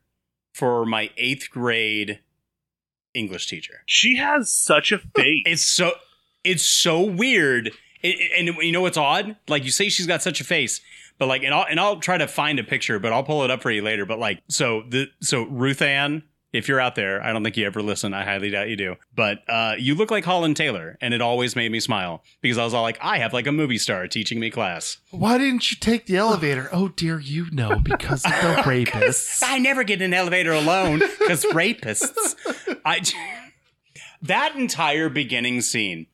[0.54, 2.20] for my 8th grade
[3.14, 3.84] English teacher.
[3.86, 5.44] She has such a face.
[5.46, 5.92] It's so
[6.44, 7.74] it's so weird it,
[8.20, 9.36] it- and you know what's odd?
[9.48, 10.82] Like you say she's got such a face,
[11.22, 13.52] but like, and I'll and I'll try to find a picture, but I'll pull it
[13.52, 14.08] up for you later.
[14.08, 17.68] But like, so the so Ruth Ann, if you're out there, I don't think you
[17.68, 18.12] ever listen.
[18.12, 18.96] I highly doubt you do.
[19.16, 22.64] But uh, you look like Holland Taylor, and it always made me smile because I
[22.64, 24.98] was all like, I have like a movie star teaching me class.
[25.12, 26.70] Why didn't you take the elevator?
[26.72, 29.44] Oh dear, you know because of the rapists.
[29.46, 32.36] I never get in an elevator alone because rapists.
[32.84, 33.02] I
[34.24, 36.08] that entire beginning scene.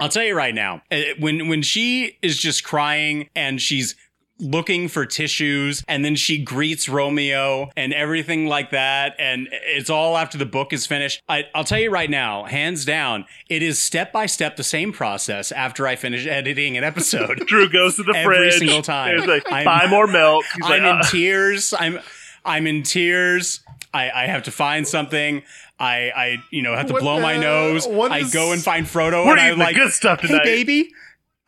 [0.00, 3.96] I'll tell you right now, uh, when when she is just crying and she's
[4.40, 10.16] looking for tissues and then she greets Romeo and everything like that and it's all
[10.16, 11.22] after the book is finished.
[11.28, 14.92] I, I'll tell you right now, hands down, it is step by step the same
[14.92, 17.38] process after I finish editing an episode.
[17.46, 18.54] Drew goes to the every fridge.
[18.54, 19.18] Every single time.
[19.18, 20.44] He's like, I'm- buy more milk.
[20.54, 21.74] He's I'm like, in "Uh." tears.
[21.78, 21.98] I'm
[22.44, 23.60] I'm in tears.
[23.92, 25.42] I, I have to find something.
[25.80, 27.86] I, I you know have to What blow my nose.
[27.86, 30.90] I is- go and find Frodo We're and I'm the like, good stuff hey baby,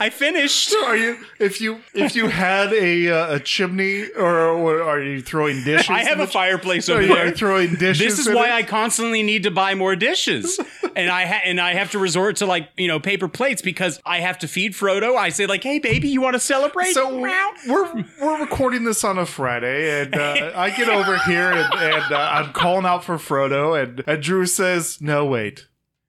[0.03, 0.75] I finished.
[0.75, 5.21] Are you if you if you had a uh, a chimney or, or are you
[5.21, 5.91] throwing dishes?
[5.91, 7.31] I have a the- fireplace Are over you there.
[7.33, 8.17] throwing dishes?
[8.17, 8.53] This is why it?
[8.53, 10.59] I constantly need to buy more dishes,
[10.97, 14.01] and I ha- and I have to resort to like you know paper plates because
[14.07, 15.17] I have to feed Frodo.
[15.17, 16.95] I say like, hey baby, you want to celebrate?
[16.95, 21.75] So we're we're recording this on a Friday, and uh, I get over here and,
[21.75, 25.67] and uh, I'm calling out for Frodo, and, and Drew says, "No, wait,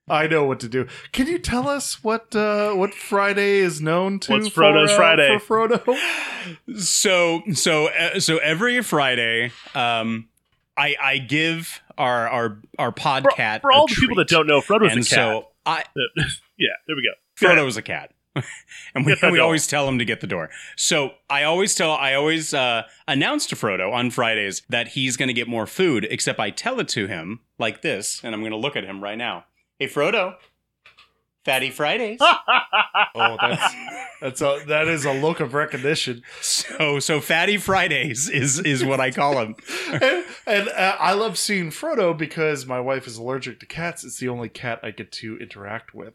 [0.09, 0.87] I know what to do.
[1.11, 4.33] Can you tell us what uh, what Friday is known to?
[4.33, 5.39] What's Frodo's for, uh, Friday?
[5.39, 6.77] for Frodo?
[6.77, 10.27] so so uh, so every Friday um
[10.77, 14.61] i i give our our our podcat For all a the people that don't know,
[14.61, 15.09] Frodo's and a cat.
[15.09, 15.83] so i
[16.57, 17.47] yeah, there we go.
[17.47, 18.11] frodo is a cat
[18.95, 21.91] and we, Get we always tell him to get the door so i always tell
[21.91, 26.39] i always uh announce to frodo on fridays that he's gonna get more food except
[26.39, 29.43] i tell it to him like this and i'm gonna look at him right now
[29.81, 30.35] hey frodo
[31.43, 32.19] fatty fridays
[33.15, 33.75] Oh, that's
[34.21, 36.21] that's a that is a look of recognition.
[36.39, 39.55] so so fatty fridays is is what i call him
[39.91, 44.03] and and uh, I love seeing Frodo because my wife is allergic to cats.
[44.03, 46.13] It's the only cat I get to interact with.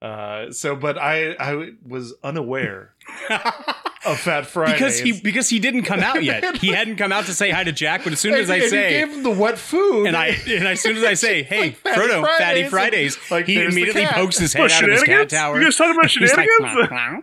[0.00, 2.94] Uh, so, but I I was unaware
[4.06, 6.56] of Fat Friday because he because he didn't come out yet.
[6.60, 8.04] He hadn't come out to say hi to Jack.
[8.04, 10.16] But as soon as I And- and you say, gave him the wet food, and
[10.16, 13.62] I and as soon as I say, "Hey, Fatty Frodo, Fatty Fridays," Fridays," like, he
[13.62, 15.32] immediately pokes his head What, out of his cat shenanigans?
[15.32, 15.58] tower.
[15.58, 16.90] You guys talking about He's like, shenanigans?
[16.90, 17.22] "Meow, meow."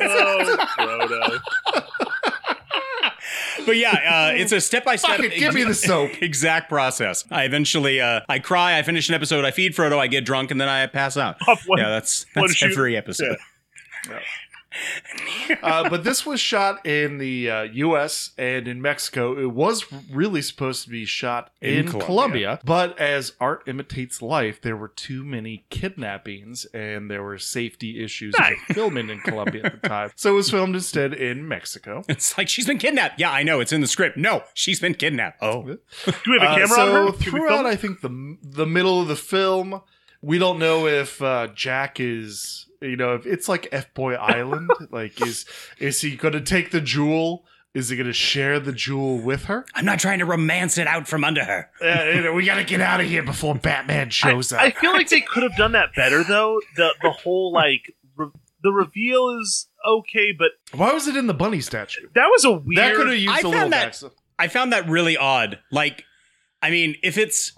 [0.00, 1.40] oh, Frodo.
[3.66, 3.92] But yeah,
[4.32, 5.20] uh, it's a step by step.
[5.20, 6.10] Give me the soap.
[6.22, 7.24] Exact process.
[7.30, 8.78] I eventually, uh, I cry.
[8.78, 9.44] I finish an episode.
[9.44, 9.98] I feed Frodo.
[9.98, 11.36] I get drunk, and then I pass out.
[11.46, 12.72] one- yeah, that's one that's shoot.
[12.72, 13.36] every episode.
[15.62, 18.32] Uh, but this was shot in the uh, U.S.
[18.36, 19.38] and in Mexico.
[19.38, 22.06] It was really supposed to be shot In in, Colombia.
[22.06, 22.60] Colombia.
[22.64, 28.34] but as art imitates life, there were too many kidnappings and there were safety issues
[28.36, 28.56] Nice.
[28.68, 30.10] with filming in Colombia at the time.
[30.16, 32.02] So it was filmed instead in Mexico.
[32.08, 33.20] It's like she's been kidnapped.
[33.20, 33.60] Yeah, I know.
[33.60, 34.16] It's in the script.
[34.16, 35.38] No, she's been kidnapped.
[35.40, 35.78] Oh, Do
[36.26, 37.18] we have a Uh, camera so on her?
[37.18, 37.64] Throughout.
[37.66, 39.82] I think the the middle of the film,
[40.20, 44.70] we don't know if uh, Jack is, you know, if it's like F Boy Island.
[44.90, 45.46] like, is
[45.78, 47.44] is he going to take the jewel?
[47.74, 49.66] Is he going to share the jewel with her?
[49.74, 51.70] I'm not trying to romance it out from under her.
[51.82, 54.62] Uh, you know, we got to get out of here before Batman shows I up.
[54.62, 56.60] I feel like they could have done that better though.
[56.76, 58.28] The the whole like re-
[58.62, 62.08] the reveal is okay, but Why was it in the bunny statue?
[62.14, 62.76] that was a weird.
[62.76, 64.10] That could have used I a little found that- backstory.
[64.38, 65.58] I found that really odd.
[65.72, 66.04] Like,
[66.62, 67.52] I mean, if it's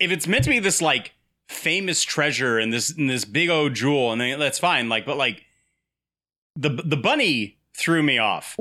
[0.00, 1.12] if it's meant to be this like
[1.50, 4.88] famous treasure and this and this big old jewel, and then that's fine.
[4.88, 5.44] Like, but like
[6.56, 8.56] the the bunny threw me off.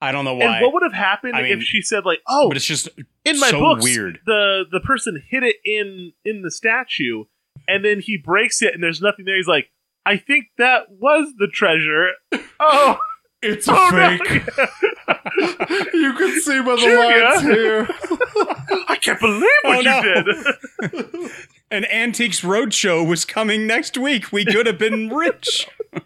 [0.00, 0.56] I don't know why.
[0.58, 2.88] And what would have happened I mean, if she said like, "Oh, but it's just
[3.24, 4.18] in my so books, weird.
[4.26, 7.24] the the person hid it in in the statue,
[7.68, 9.70] and then he breaks it, and there's nothing there." He's like,
[10.04, 12.08] "I think that was the treasure."
[12.64, 12.96] Oh,
[13.42, 14.18] It's a oh no.
[14.18, 14.46] fake.
[15.94, 17.24] you can see by the Junior.
[17.24, 17.88] lines here.
[18.88, 20.22] I can't believe what Oh, you no.
[20.22, 21.30] did.
[21.72, 24.30] An Antiques Roadshow was coming next week.
[24.30, 25.66] We could have been rich.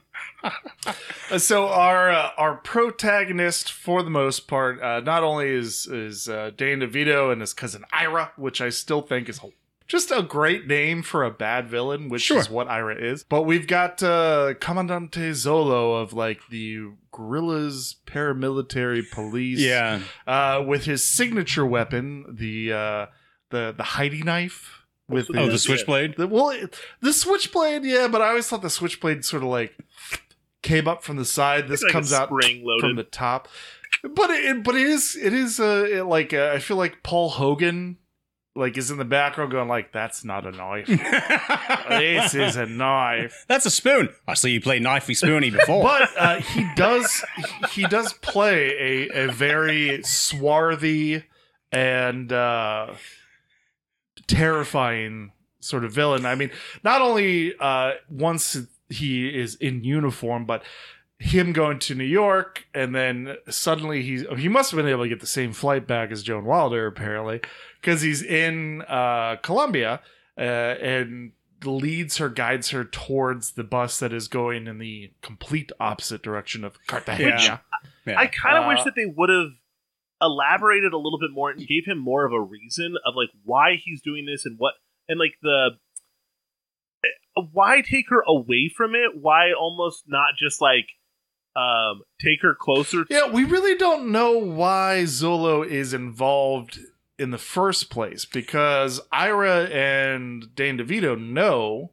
[1.28, 6.28] Uh, so our uh, our protagonist, for the most part, uh, not only is is
[6.28, 9.48] uh, Dan DeVito and his cousin Ira, which I still think is a,
[9.88, 12.38] just a great name for a bad villain, which Sure.
[12.38, 13.24] is what Ira is.
[13.24, 20.00] But we've got uh, Comandante Zolo of like the guerrillas paramilitary police, yeah.
[20.28, 23.06] uh, with his signature weapon, the uh,
[23.50, 24.84] the the Heidi knife.
[25.08, 26.16] With Oh, the his- switchblade.
[26.16, 29.76] the, well, it- the switchblade, yeah, but I always thought the switchblade sort of like
[30.62, 31.68] came up from the side.
[31.68, 33.46] This Like comes out from the top.
[34.02, 37.28] But it, but it is it is uh, it like uh, I feel like Paul
[37.30, 37.98] Hogan
[38.56, 40.86] like is in the background going like, "That's not a knife.
[41.88, 44.08] this is a knife." That's a spoon.
[44.26, 45.84] I see you play knifey spoony before.
[45.84, 47.24] But uh, he does
[47.70, 51.22] he does play a a very swarthy
[51.70, 52.92] and uh,
[54.26, 56.26] terrifying sort of villain.
[56.26, 56.50] I mean,
[56.84, 58.56] not only uh, once
[58.88, 60.62] he is in uniform, but
[61.18, 65.08] him going to New York and then suddenly he's he must have been able to
[65.08, 67.40] get the same flight back as Joan Wilder apparently
[67.80, 70.02] because he's in uh, Colombia
[70.36, 71.32] uh, and
[71.64, 76.64] leads her guides her towards the bus that is going in the complete opposite direction
[76.64, 77.62] of Cartagena.
[78.04, 78.18] Yeah.
[78.20, 79.52] I kind of Uh, wish that they would have
[80.20, 83.76] elaborated a little bit more and gave him more of a reason of like why
[83.82, 84.74] he's doing this and what
[85.08, 85.70] and like the
[87.04, 89.20] eh, why take her away from it?
[89.20, 90.86] Why almost not just like
[91.54, 93.04] um take her closer?
[93.04, 96.78] To, Yeah, we really don't know why Zolo is involved
[97.18, 101.92] in the first place because Ira and Dane DeVito know.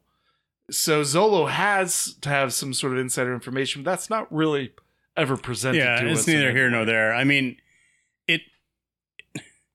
[0.70, 3.82] So Zolo has to have some sort of insider information.
[3.82, 4.72] But that's not really
[5.16, 6.26] ever presented yeah, to it's us.
[6.26, 7.14] neither any here nor there.
[7.14, 7.56] I mean,
[8.28, 8.42] it.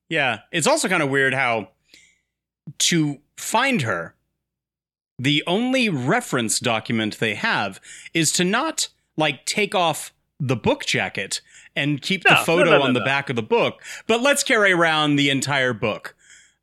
[0.10, 1.70] Yeah, it's also kind of weird how
[2.80, 4.16] to find her.
[5.18, 7.80] The only reference document they have
[8.14, 11.42] is to not like take off the book jacket
[11.76, 13.06] and keep No, the no, photo no, no, on the no.
[13.06, 16.16] back of the book, but let's carry around the entire book,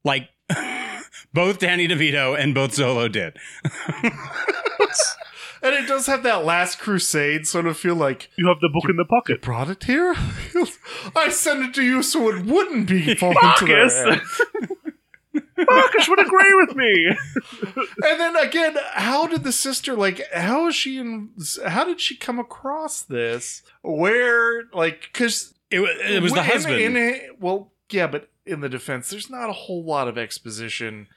[0.05, 0.31] like
[1.35, 3.37] both Danny DeVito and both Zolo did.
[5.67, 8.89] And it does have that last crusade sort of feel like you have the book
[8.89, 9.43] in the pocket.
[9.43, 10.15] brought it here?
[11.17, 14.41] I sent it to you so it wouldn't be falling to their Marcus!
[15.59, 17.09] Marcus would agree with me.
[18.05, 20.23] And then again, how did the sister like?
[20.33, 21.31] How is she in?
[21.67, 23.63] How did she come across this?
[23.83, 27.21] Where like because It, it was the husband.
[27.41, 31.09] well, yeah, but in the defense, there's not a whole lot of exposition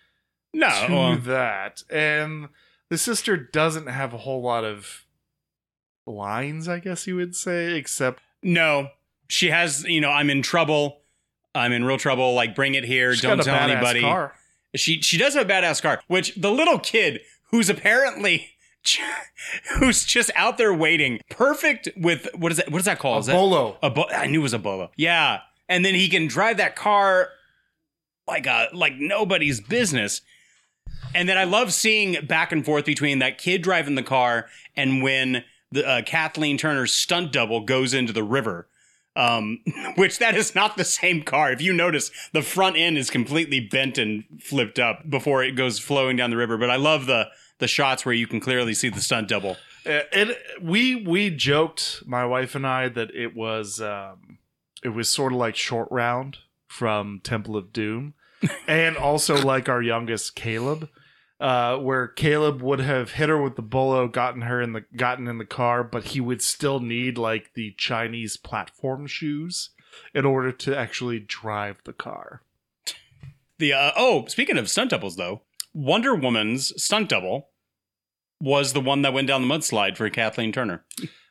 [0.54, 2.50] no, to well, that, and
[2.90, 5.06] the sister doesn't have a whole lot of
[6.06, 8.90] lines, I guess you would say, except No,
[9.28, 9.84] she has.
[9.84, 11.02] You know, I'm in trouble.
[11.56, 12.34] I'm in real trouble.
[12.34, 13.14] Like, bring it here.
[13.14, 14.02] she's Don't tell anybody.
[14.02, 14.34] car.
[14.76, 16.02] She she does have a badass car.
[16.08, 17.22] Which the little kid
[17.52, 18.50] who's apparently
[19.80, 22.72] who's just out there waiting, perfect with what is that?
[22.72, 23.18] What is that called?
[23.18, 23.78] A Is that- bolo.
[23.84, 24.92] A bo- I knew it was a bolo.
[24.96, 27.30] Yeah, and then he can drive that car
[28.28, 30.22] like a like nobody's business.
[31.14, 35.02] And then I love seeing back and forth between that kid driving the car and
[35.02, 38.68] when the uh, Kathleen Turner's stunt double goes into the river.
[39.16, 39.60] Um,
[39.96, 41.52] which that is not the same car.
[41.52, 45.80] If you notice, the front end is completely bent and flipped up before it goes
[45.80, 46.58] flowing down the river.
[46.58, 49.58] But I love the the shots where you can clearly see the stunt double.
[49.86, 54.38] Uh, and we we joked my wife and I that it was um
[54.84, 58.14] it was sort of like short round from Temple of Doom
[58.68, 60.90] and also like our youngest Caleb
[61.40, 65.28] uh where Caleb would have hit her with the bolo gotten her in the gotten
[65.28, 69.70] in the car but he would still need like the Chinese platform shoes
[70.14, 72.42] in order to actually drive the car.
[73.58, 75.42] The uh, oh, speaking of stunt doubles, though,
[75.74, 77.50] Wonder Woman's stunt double
[78.40, 80.86] was the one that went down the mudslide for Kathleen Turner.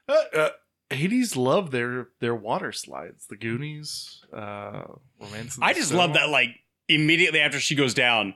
[0.06, 0.48] Uh, uh,
[0.90, 3.26] Hades love their their water slides.
[3.26, 4.82] The Goonies, uh,
[5.20, 5.58] Romance.
[5.60, 6.28] I just love that.
[6.28, 6.50] Like
[6.88, 8.34] immediately after she goes down,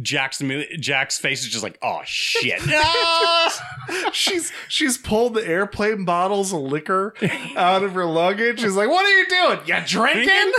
[0.00, 0.42] Jack's
[0.78, 2.60] Jack's face is just like, oh shit.
[4.12, 7.14] she's she's pulled the airplane bottles of liquor
[7.56, 8.60] out of her luggage.
[8.60, 9.58] She's like, "What are you doing?
[9.66, 10.52] You drinking?"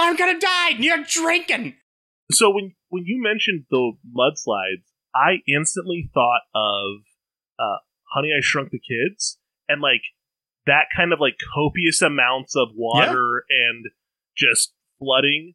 [0.00, 0.70] I'm gonna die.
[0.78, 1.74] You're drinking.
[2.32, 7.02] So when when you mentioned the mudslides, I instantly thought of
[7.58, 7.78] uh,
[8.14, 10.02] Honey I Shrunk the Kids and like
[10.66, 13.86] that kind of like copious amounts of water and
[14.36, 15.54] just flooding,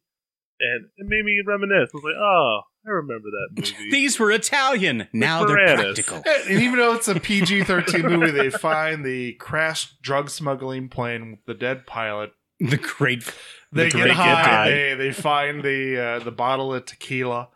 [0.74, 1.90] and it made me reminisce.
[1.92, 3.90] I was like, oh, I remember that movie.
[3.90, 5.08] These were Italian.
[5.12, 5.76] Now they're Moranis.
[5.76, 6.22] practical.
[6.48, 11.30] And even though it's a PG thirteen movie, they find the crashed drug smuggling plane
[11.32, 12.32] with the dead pilot.
[12.60, 13.24] The great.
[13.72, 14.70] They the get great high.
[14.70, 17.48] They, they find the uh, the bottle of tequila,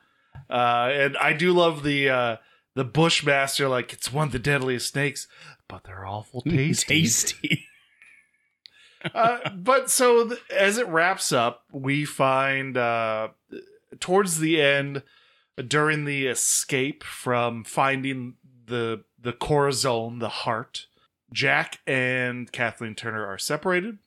[0.51, 2.37] uh, and I do love the uh,
[2.75, 3.69] the Bushmaster.
[3.69, 5.29] Like it's one of the deadliest snakes,
[5.69, 7.03] but they're awful tasty.
[7.03, 7.68] Tasty.
[9.15, 13.29] Uh, but so th- as it wraps up, we find uh,
[14.01, 15.03] towards the end,
[15.67, 18.35] during the escape from finding
[18.67, 20.87] the the Corazon, the heart,
[21.33, 23.99] Jack and Kathleen Turner are separated.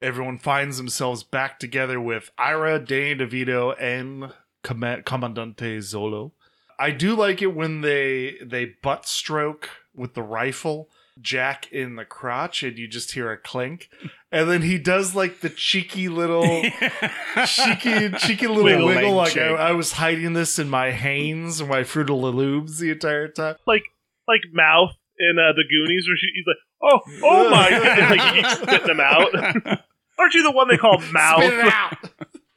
[0.00, 6.32] Everyone finds themselves back together with Ira, Danny DeVito, and Com- Commandante Zolo.
[6.78, 10.88] I do like it when they they butt stroke with the rifle
[11.20, 13.88] Jack in the crotch, and you just hear a clink,
[14.30, 16.42] and then he does like the cheeky little
[17.46, 19.48] cheeky cheeky little Wiggle wiggle, like I.
[19.48, 23.28] I was hiding this in my Hanes or my Fruit of the Loops the entire
[23.28, 23.56] time.
[23.66, 23.84] like
[24.28, 28.34] like mouth in uh, the Goonies, where she, he's like, "Oh, oh my!" and like
[28.34, 29.34] he's spitting them out.
[30.18, 31.42] Aren't you the one they call mouth?
[31.42, 31.98] Spit it out.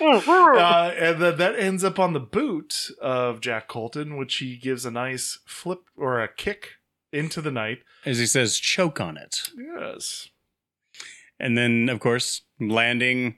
[0.01, 4.85] uh, and then that ends up on the boot of Jack Colton, which he gives
[4.85, 6.78] a nice flip or a kick
[7.11, 7.79] into the night.
[8.05, 9.49] As he says, choke on it.
[9.57, 10.29] Yes.
[11.39, 13.37] And then, of course, landing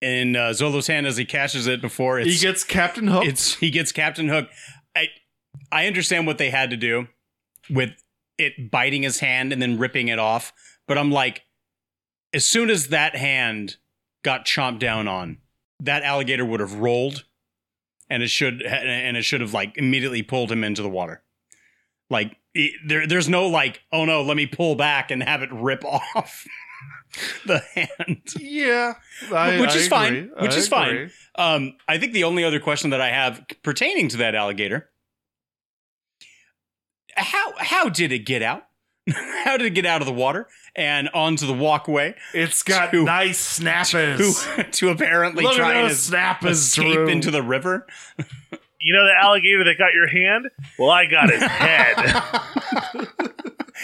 [0.00, 3.24] in uh, Zolo's hand as he catches it before it's, he gets Captain Hook.
[3.24, 4.48] It's he gets Captain Hook.
[4.96, 5.08] I
[5.70, 7.06] I understand what they had to do
[7.70, 7.90] with
[8.38, 10.52] it biting his hand and then ripping it off,
[10.88, 11.42] but I'm like,
[12.34, 13.76] as soon as that hand
[14.24, 15.38] got chomped down on,
[15.80, 17.24] that alligator would have rolled,
[18.10, 21.22] and it should and it should have like immediately pulled him into the water.
[22.12, 25.48] Like it, there, there's no like, oh no, let me pull back and have it
[25.52, 26.46] rip off
[27.46, 28.22] the hand.
[28.38, 28.92] Yeah,
[29.32, 30.30] I- which I is fine.
[30.38, 31.10] Which I is fine.
[31.34, 34.90] Um, I think the only other question that I have pertaining to that alligator:
[37.16, 38.64] how how did it get out?
[39.44, 40.46] how did it get out of the water
[40.76, 42.14] and onto the walkway?
[42.34, 44.44] It's got to, nice snappers.
[44.56, 47.08] to, to apparently Look try and snappers, escape Drew.
[47.08, 47.86] into the river.
[48.82, 50.50] You know the alligator that got your hand?
[50.78, 53.08] Well, I got his head.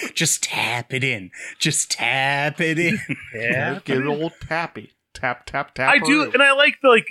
[0.14, 1.30] Just tap it in.
[1.58, 2.98] Just tap it in.
[3.34, 3.80] Yeah.
[3.84, 4.92] Get an old tappy.
[5.14, 5.92] Tap, tap, tap.
[5.92, 7.08] I do, and I like the like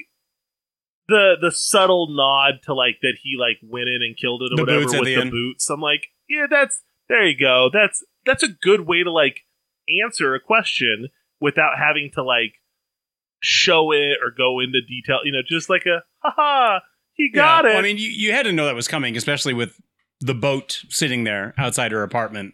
[1.07, 4.57] the the subtle nod to like that he like went in and killed it or
[4.57, 5.69] The whatever boots with the the boots.
[5.69, 7.69] I'm like, yeah, that's there you go.
[7.71, 9.41] That's that's a good way to like
[10.03, 11.07] answer a question
[11.39, 12.55] without having to like
[13.41, 15.19] show it or go into detail.
[15.23, 16.79] You know, just like a haha,
[17.17, 17.75] he got Yeah, it.
[17.77, 19.79] I mean, you, you had to know that was coming, especially with
[20.21, 22.53] the boat sitting there outside her apartment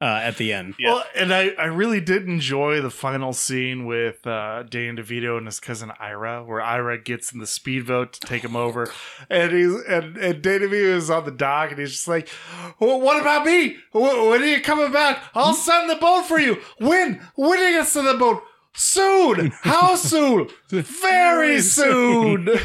[0.00, 0.74] uh, at the end.
[0.82, 5.46] Well, and I, I really did enjoy the final scene with uh, Dan DeVito and
[5.46, 8.90] his cousin Ira, where Ira gets in the speedboat to take him over,
[9.30, 12.28] and he's and, and Dan DeVito is on the dock, and he's just like,
[12.80, 13.76] well, "What about me?
[13.92, 15.22] When, when are you coming back?
[15.34, 16.60] I'll send the boat for you.
[16.78, 17.20] When?
[17.36, 18.42] When are you gonna send the boat?
[18.74, 19.52] Soon?
[19.62, 20.48] How soon?
[20.68, 22.48] Very soon."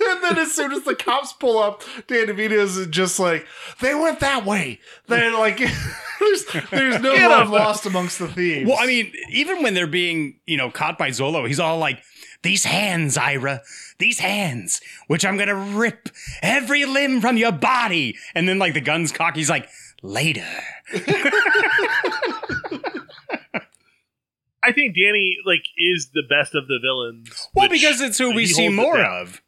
[0.00, 3.46] And then as soon as the cops pull up, Dan DeVito's just like,
[3.80, 4.80] they went that way.
[5.06, 5.58] They're like,
[6.20, 7.52] there's, there's no Get love him.
[7.52, 8.68] lost amongst the thieves.
[8.68, 12.02] Well, I mean, even when they're being, you know, caught by Zolo, he's all like,
[12.42, 13.62] these hands, Ira,
[13.98, 16.10] these hands, which I'm going to rip
[16.42, 18.16] every limb from your body.
[18.34, 19.36] And then, like, the gun's cocked.
[19.36, 19.68] He's like,
[20.02, 20.46] later.
[24.62, 27.48] I think Danny like is the best of the villains.
[27.54, 29.22] Well, because it's who we see holds it more down.
[29.22, 29.42] of.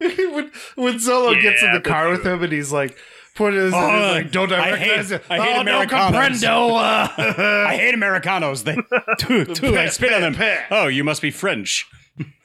[0.32, 2.96] when, when Zolo gets in the car with him and he's like,
[3.34, 5.24] pointing his, Oh, he's like, don't I I recognize hate- it?
[5.30, 6.40] I hate oh, Americanos.
[6.42, 6.68] comprendo.
[7.18, 8.64] Uh, I hate Americanos.
[8.64, 8.76] They,
[9.18, 10.34] too, too, I spit on them.
[10.34, 10.64] Peh, peh.
[10.70, 11.86] Oh, you must be French.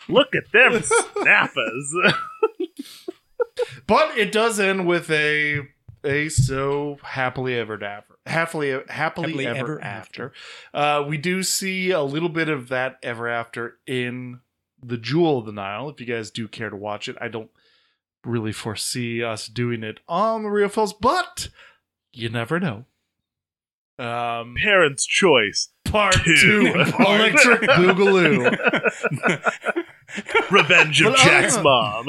[0.09, 0.81] Look at them
[1.21, 1.95] snappers.
[3.87, 5.61] but it does end with a
[6.03, 8.15] a so happily ever after.
[8.25, 10.33] Happily, happily, Happily ever, ever after.
[10.73, 14.39] Uh, we do see a little bit of that ever after in
[14.84, 15.89] the Jewel of the Nile.
[15.89, 17.49] If you guys do care to watch it, I don't
[18.23, 21.49] really foresee us doing it on the Real Feels, but
[22.11, 22.86] you never know.
[23.99, 25.69] Um, Parents' choice.
[25.86, 26.36] part Two.
[26.36, 26.67] two,
[26.99, 28.51] Electric Boogaloo.
[30.51, 32.07] Revenge of But other Jack's mom.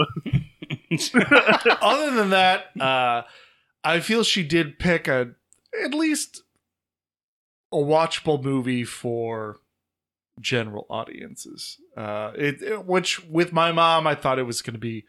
[1.82, 3.22] Other than that, uh,
[3.82, 5.32] I feel she did pick a
[5.82, 6.42] at least
[7.72, 9.58] a watchable movie for
[10.40, 11.78] general audiences.
[11.96, 15.04] Uh, it, it- which with my mom, I thought it was going to be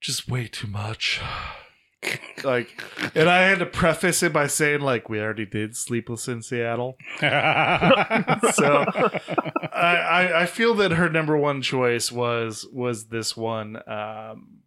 [0.00, 1.20] just way too much.
[2.44, 2.80] like,
[3.14, 6.96] and I had to preface it by saying, like, we already did Sleepless in Seattle.
[7.18, 8.84] so
[9.72, 13.78] I, I I feel that her number one choice was was this one.
[13.88, 14.58] Um,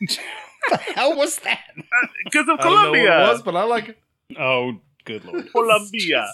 [0.70, 1.60] the hell was that?
[2.24, 3.24] Because of I know Colombia.
[3.24, 3.98] it was, but I like it.
[4.38, 5.50] Oh, good lord.
[5.52, 6.26] Colombia.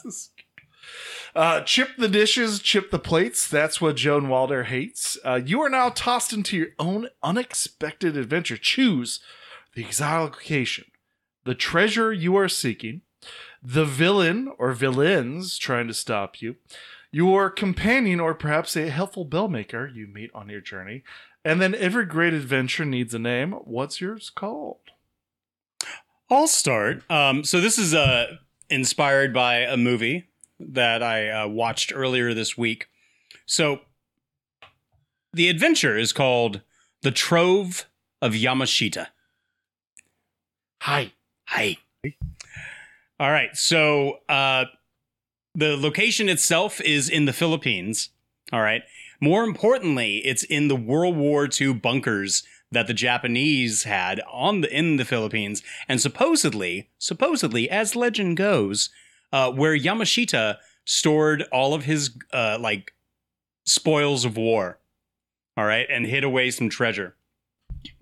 [1.34, 3.48] Uh, chip the dishes, chip the plates.
[3.48, 5.18] That's what Joan Wilder hates.
[5.24, 8.56] Uh, you are now tossed into your own unexpected adventure.
[8.56, 9.20] Choose
[9.74, 10.84] the exotic location,
[11.44, 13.00] the treasure you are seeking,
[13.62, 16.56] the villain or villains trying to stop you,
[17.10, 21.02] your companion or perhaps a helpful bellmaker you meet on your journey,
[21.45, 23.53] and then every great adventure needs a name.
[23.53, 24.78] What's yours called?
[26.30, 27.09] I'll start.
[27.11, 28.36] Um, so this is uh,
[28.70, 30.24] inspired by a movie
[30.59, 32.88] that I uh, watched earlier this week.
[33.47, 33.80] So
[35.32, 36.62] the adventure is called
[37.03, 37.86] The Trove
[38.22, 39.09] of Yamashita.
[40.82, 41.12] Hi.
[41.47, 41.76] Hi.
[43.20, 43.55] All right.
[43.57, 44.64] So uh,
[45.55, 48.11] the location itself is in the Philippines.
[48.53, 48.82] All right.
[49.20, 54.76] More importantly, it's in the World War II bunkers that the Japanese had on the
[54.76, 58.90] in the Philippines, and supposedly, supposedly, as legend goes,
[59.32, 62.92] uh, where Yamashita stored all of his uh, like
[63.64, 64.78] spoils of war.
[65.56, 67.14] All right, and hid away some treasure.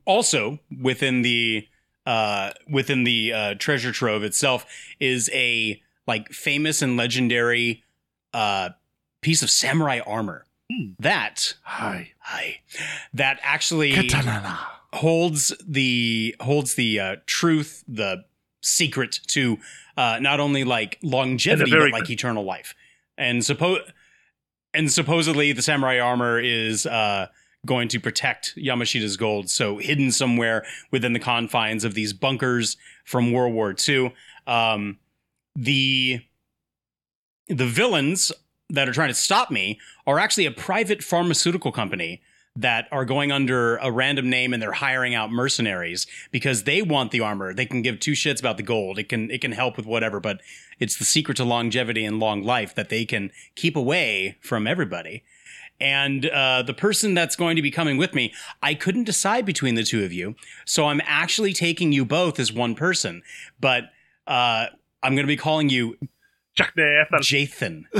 [0.06, 1.68] Also, within the
[2.06, 4.66] uh, within the uh, treasure trove itself
[4.98, 7.84] is a like famous and legendary
[8.32, 8.70] uh,
[9.20, 10.46] piece of samurai armor
[10.98, 12.12] that Hi.
[12.18, 12.60] hi
[13.14, 14.58] that actually Katana.
[14.92, 18.24] holds the holds the uh, truth, the
[18.62, 19.58] secret to
[19.96, 22.74] uh, not only like longevity but like eternal life.
[23.18, 23.80] And suppose
[24.74, 27.26] and supposedly the samurai armor is uh,
[27.66, 33.32] going to protect Yamashita's gold, so hidden somewhere within the confines of these bunkers from
[33.32, 34.14] World War II.
[34.46, 34.98] Um,
[35.54, 36.22] the
[37.48, 38.32] the villains
[38.72, 42.22] that are trying to stop me are actually a private pharmaceutical company
[42.56, 47.10] that are going under a random name and they're hiring out mercenaries because they want
[47.10, 47.54] the armor.
[47.54, 48.98] They can give two shits about the gold.
[48.98, 50.40] It can it can help with whatever, but
[50.78, 55.22] it's the secret to longevity and long life that they can keep away from everybody.
[55.80, 59.74] And uh, the person that's going to be coming with me, I couldn't decide between
[59.74, 63.22] the two of you, so I'm actually taking you both as one person.
[63.60, 63.84] But
[64.26, 64.66] uh,
[65.02, 65.96] I'm going to be calling you
[66.54, 67.20] Chuck Nathan.
[67.22, 67.86] Jathan.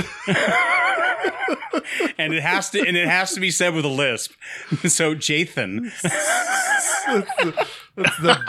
[2.17, 4.33] and it has to and it has to be said with a lisp.
[4.87, 5.91] So Jathan.
[7.05, 8.39] That's the, that's the,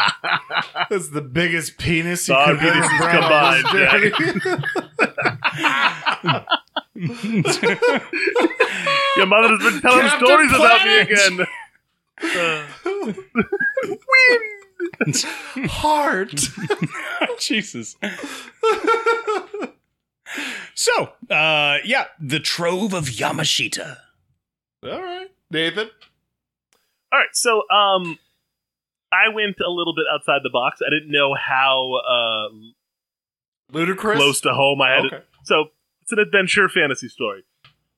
[0.89, 3.23] that's the biggest penis you Dog could ever penises bring on
[6.95, 7.81] this journey.
[9.17, 11.47] Your mother has been telling Captain stories about me again.
[12.23, 12.63] Uh,
[15.69, 16.35] Heart.
[17.41, 17.97] Jesus.
[20.75, 23.99] So, uh yeah, the Trove of Yamashita.
[24.85, 25.89] All right, Nathan.
[27.13, 28.19] All right, so um,
[29.13, 30.81] I went a little bit outside the box.
[30.85, 32.49] I didn't know how uh,
[33.73, 34.17] Ludicrous.
[34.17, 35.17] close to home I had Okay.
[35.17, 35.27] it.
[35.45, 35.67] So
[36.03, 37.45] it's an adventure fantasy story.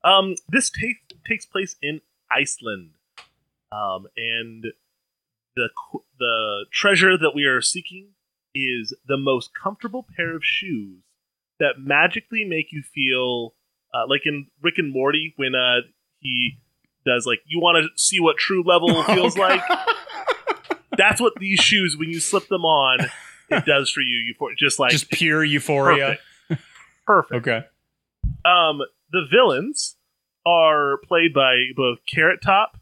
[0.04, 2.90] Um, this ta- takes place in Iceland,
[3.72, 4.66] um, and
[5.56, 5.68] the
[6.18, 8.08] the treasure that we are seeking
[8.54, 11.02] is the most comfortable pair of shoes
[11.60, 13.54] that magically make you feel
[13.94, 15.80] uh, like in Rick and Morty when uh,
[16.20, 16.58] he
[17.04, 19.60] does like you want to see what true level feels like.
[20.96, 23.06] That's what these shoes when you slip them on
[23.50, 24.16] it does for you.
[24.16, 26.18] You just like Just pure euphoria.
[26.48, 26.62] Perfect.
[27.06, 27.48] Perfect.
[27.48, 27.66] Okay.
[28.44, 28.80] Um,
[29.12, 29.96] the villains
[30.44, 32.78] are played by both Carrot Top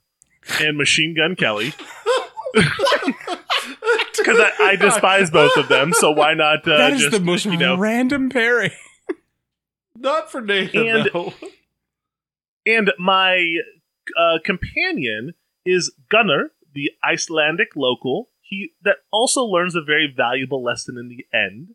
[0.60, 1.72] and Machine Gun Kelly.
[2.54, 6.66] Because I, I despise both of them, so why not?
[6.66, 8.70] Uh, that is just, the most you know, random pairing.
[9.96, 10.86] Not for Nathan.
[10.86, 11.32] And- though.
[12.66, 13.56] and my
[14.18, 15.34] uh, companion
[15.64, 18.30] is Gunnar, the Icelandic local.
[18.40, 21.74] He that also learns a very valuable lesson in the end.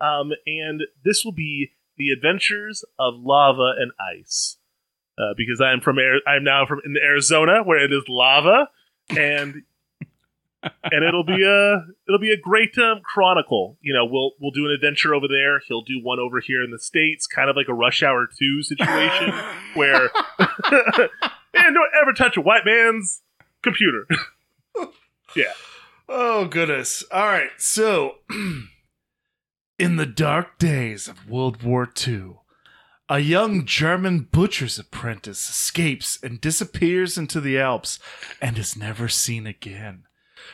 [0.00, 4.58] Um, and this will be the adventures of lava and ice.
[5.18, 8.68] Uh, because I am from Ari- I'm now from in Arizona where it is lava,
[9.08, 9.62] and
[10.84, 13.78] and it'll be a it'll be a great um, chronicle.
[13.80, 15.60] You know, we'll we'll do an adventure over there.
[15.66, 18.62] He'll do one over here in the states, kind of like a Rush Hour Two
[18.62, 19.32] situation
[19.74, 23.22] where and don't ever touch a white man's
[23.62, 24.06] computer.
[25.36, 25.52] yeah.
[26.08, 27.04] Oh goodness.
[27.10, 27.50] All right.
[27.58, 28.16] So,
[29.78, 32.36] in the dark days of World War II,
[33.08, 37.98] a young German butcher's apprentice escapes and disappears into the Alps
[38.40, 40.05] and is never seen again.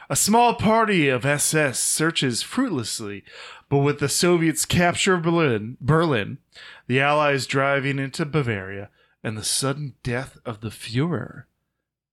[0.09, 3.25] A small party of SS searches fruitlessly,
[3.69, 6.39] but with the Soviets' capture of Berlin, Berlin,
[6.87, 8.91] the Allies driving into Bavaria,
[9.23, 11.45] and the sudden death of the Fuhrer,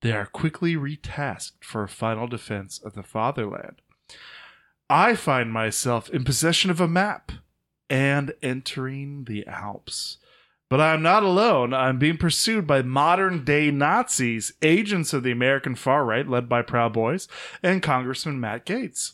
[0.02, 3.82] they are quickly retasked for a final defense of the fatherland.
[4.90, 7.32] I find myself in possession of a map
[7.90, 10.18] and entering the Alps.
[10.70, 11.74] But I am not alone.
[11.74, 16.62] I'm being pursued by modern day Nazis, agents of the American far right, led by
[16.62, 17.28] Proud Boys,
[17.64, 19.14] and Congressman Matt Gaetz.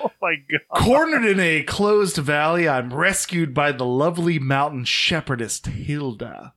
[0.00, 0.84] Oh my god.
[0.84, 6.54] Cornered in a closed valley, I'm rescued by the lovely mountain shepherdess Hilda.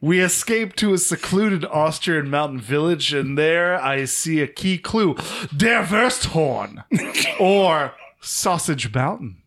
[0.00, 5.14] We escape to a secluded Austrian mountain village, and there I see a key clue
[5.54, 6.84] Der Wursthorn,
[7.40, 9.39] or Sausage Mountain.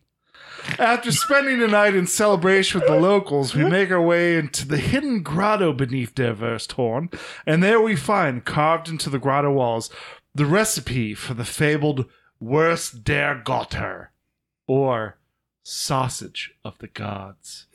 [0.78, 4.78] After spending the night in celebration with the locals, we make our way into the
[4.78, 7.12] hidden grotto beneath Der Wursthorn,
[7.46, 9.90] and there we find, carved into the grotto walls,
[10.34, 12.06] the recipe for the fabled
[12.40, 14.08] Wurst der Götter,
[14.66, 15.18] or
[15.62, 17.66] sausage of the gods.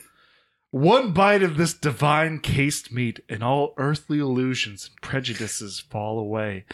[0.72, 6.66] One bite of this divine cased meat, and all earthly illusions and prejudices fall away.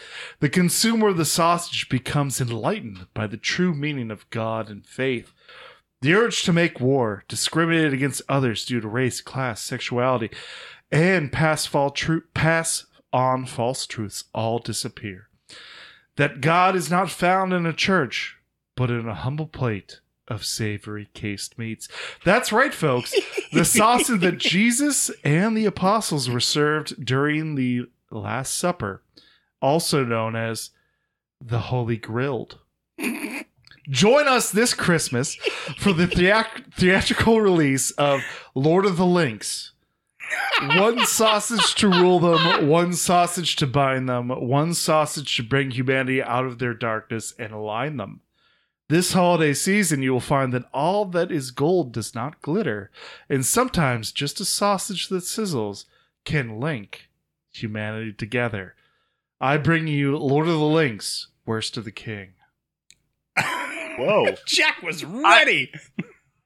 [0.41, 5.32] The consumer of the sausage becomes enlightened by the true meaning of God and faith.
[6.06, 10.30] The urge to make war, discriminate against others due to race, class, sexuality,
[10.91, 15.30] and pass, tru- pass on false truths all disappear.
[16.18, 18.38] That God is not found in a church,
[18.76, 21.89] but in a humble plate of savory cased meats.
[22.24, 23.12] That's right, folks.
[23.51, 29.01] The sausage that Jesus and the apostles were served during the Last Supper,
[29.60, 30.70] also known as
[31.41, 32.60] the Holy Grilled.
[33.89, 35.36] Join us this Christmas
[35.77, 38.21] for the theat- theatrical release of
[38.55, 39.71] Lord of the Links.
[40.61, 46.21] One sausage to rule them, one sausage to bind them, one sausage to bring humanity
[46.21, 48.21] out of their darkness and align them.
[48.88, 52.91] This holiday season, you will find that all that is gold does not glitter,
[53.29, 55.86] and sometimes just a sausage that sizzles
[56.23, 57.09] can link
[57.51, 58.75] humanity together.
[59.39, 62.33] I bring you Lord of the Links, Worst of the King.
[63.98, 64.36] Whoa.
[64.46, 65.72] Jack was ready.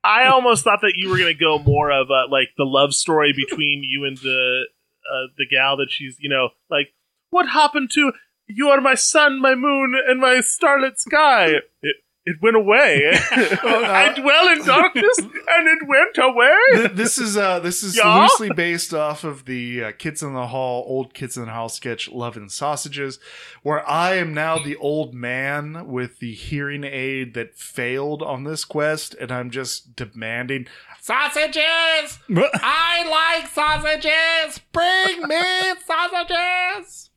[0.04, 2.93] I almost thought that you were going to go more of uh, like the love
[2.93, 4.66] story between you and the
[5.10, 6.93] uh, the gal that she's, you know, like
[7.32, 8.14] what happened to
[8.47, 11.60] you are my sun, my moon, and my starlit sky.
[11.82, 11.95] It,
[12.30, 13.01] it went away.
[13.32, 16.88] I dwell in darkness, and it went away.
[16.93, 18.21] This is uh this is Yeah?
[18.21, 21.69] loosely based off of the uh, Kids in the Hall old Kids in the Hall
[21.69, 23.19] sketch Love and Sausages,
[23.63, 28.65] where I am now the old man with the hearing aid that failed on this
[28.65, 30.67] quest, and I'm just demanding
[31.01, 32.19] sausages.
[32.30, 34.59] I like sausages.
[34.71, 35.41] Bring me
[35.88, 37.09] sausages.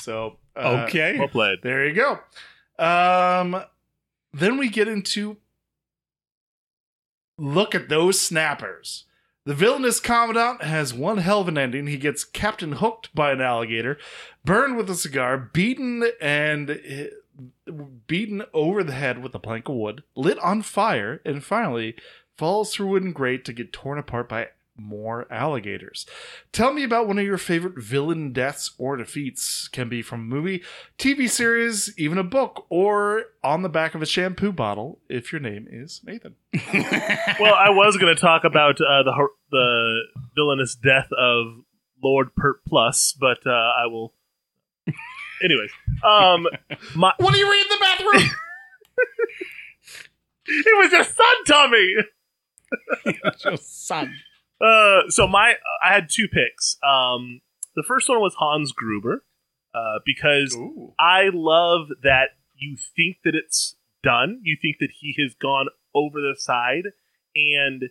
[0.00, 1.18] So uh, Okay.
[1.18, 1.58] Well played.
[1.62, 2.18] there you go.
[2.78, 3.62] Um,
[4.32, 5.38] then we get into
[7.38, 9.04] look at those snappers.
[9.44, 11.88] The villainous commandant has one hell of an ending.
[11.88, 13.98] He gets captain hooked by an alligator,
[14.44, 16.78] burned with a cigar, beaten and
[18.06, 21.96] beaten over the head with a plank of wood, lit on fire, and finally
[22.36, 24.48] falls through a wooden grate to get torn apart by
[24.82, 26.06] more alligators.
[26.52, 29.68] Tell me about one of your favorite villain deaths or defeats.
[29.68, 30.62] Can be from a movie,
[30.98, 35.40] TV series, even a book, or on the back of a shampoo bottle if your
[35.40, 36.36] name is Nathan.
[36.54, 40.00] well, I was going to talk about uh, the the
[40.34, 41.46] villainous death of
[42.02, 44.12] Lord Pert Plus, but uh, I will.
[45.42, 45.70] Anyways,
[46.04, 46.46] um,
[46.94, 48.30] my What do you read in the bathroom?
[50.46, 51.94] it was your son, Tommy.
[53.44, 54.14] Your son.
[54.62, 55.54] Uh, so my
[55.84, 56.76] I had two picks.
[56.82, 57.40] Um,
[57.74, 59.24] the first one was Hans Gruber,
[59.74, 60.56] uh, because
[60.98, 64.40] I love that you think that it's done.
[64.42, 66.92] You think that he has gone over the side,
[67.34, 67.82] and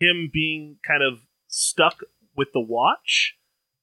[0.00, 2.04] him being kind of stuck
[2.36, 3.36] with the watch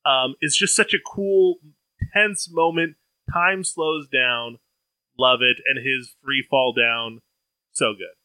[0.05, 1.57] um, is just such a cool,
[2.13, 2.95] tense moment.
[3.31, 4.59] Time slows down.
[5.17, 7.21] Love it, and his free fall down,
[7.71, 8.22] so good.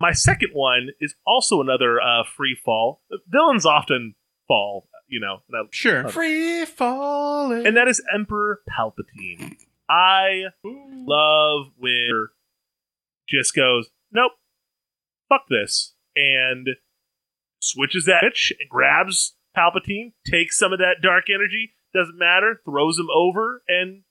[0.00, 3.02] My second one is also another uh, free fall.
[3.28, 4.14] Villains often
[4.46, 5.38] fall, you know.
[5.48, 6.08] and I- Sure.
[6.08, 7.66] Free falling.
[7.66, 9.56] and that is Emperor Palpatine.
[9.90, 12.28] I love when
[13.28, 14.32] just goes, nope,
[15.28, 16.68] fuck this, and
[17.60, 22.98] switches that bitch and grabs Palpatine, takes some of that dark energy, doesn't matter, throws
[22.98, 24.02] him over, and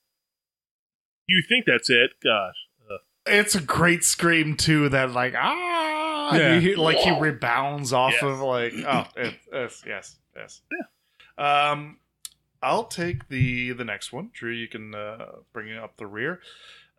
[1.28, 2.12] you think that's it.
[2.24, 2.56] Gosh.
[3.28, 3.34] Ugh.
[3.34, 4.90] it's a great scream too.
[4.90, 6.56] That like ah, Yeah.
[6.56, 8.24] you hear- like he rebounds off Yes.
[8.24, 11.70] of like oh it, it's, yes yes yeah.
[11.72, 11.98] Um,
[12.64, 14.32] I'll take the the next one.
[14.34, 16.40] Drew, you can uh, bring it up the rear.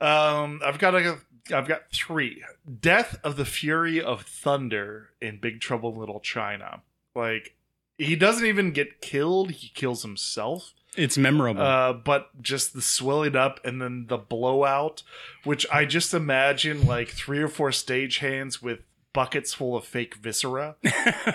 [0.01, 1.19] Um, I've got a
[1.53, 2.45] I've got three.
[2.81, 6.83] Death of the Fury of Thunder in Big Trouble in Little China.
[7.17, 7.57] Like
[7.97, 10.73] he doesn't even get killed; he kills himself.
[10.97, 11.63] It's memorable.
[11.63, 15.03] Uh, but just the swelling up and then the blowout,
[15.45, 18.81] which I just imagine like three or four stagehands with
[19.13, 20.77] buckets full of fake viscera,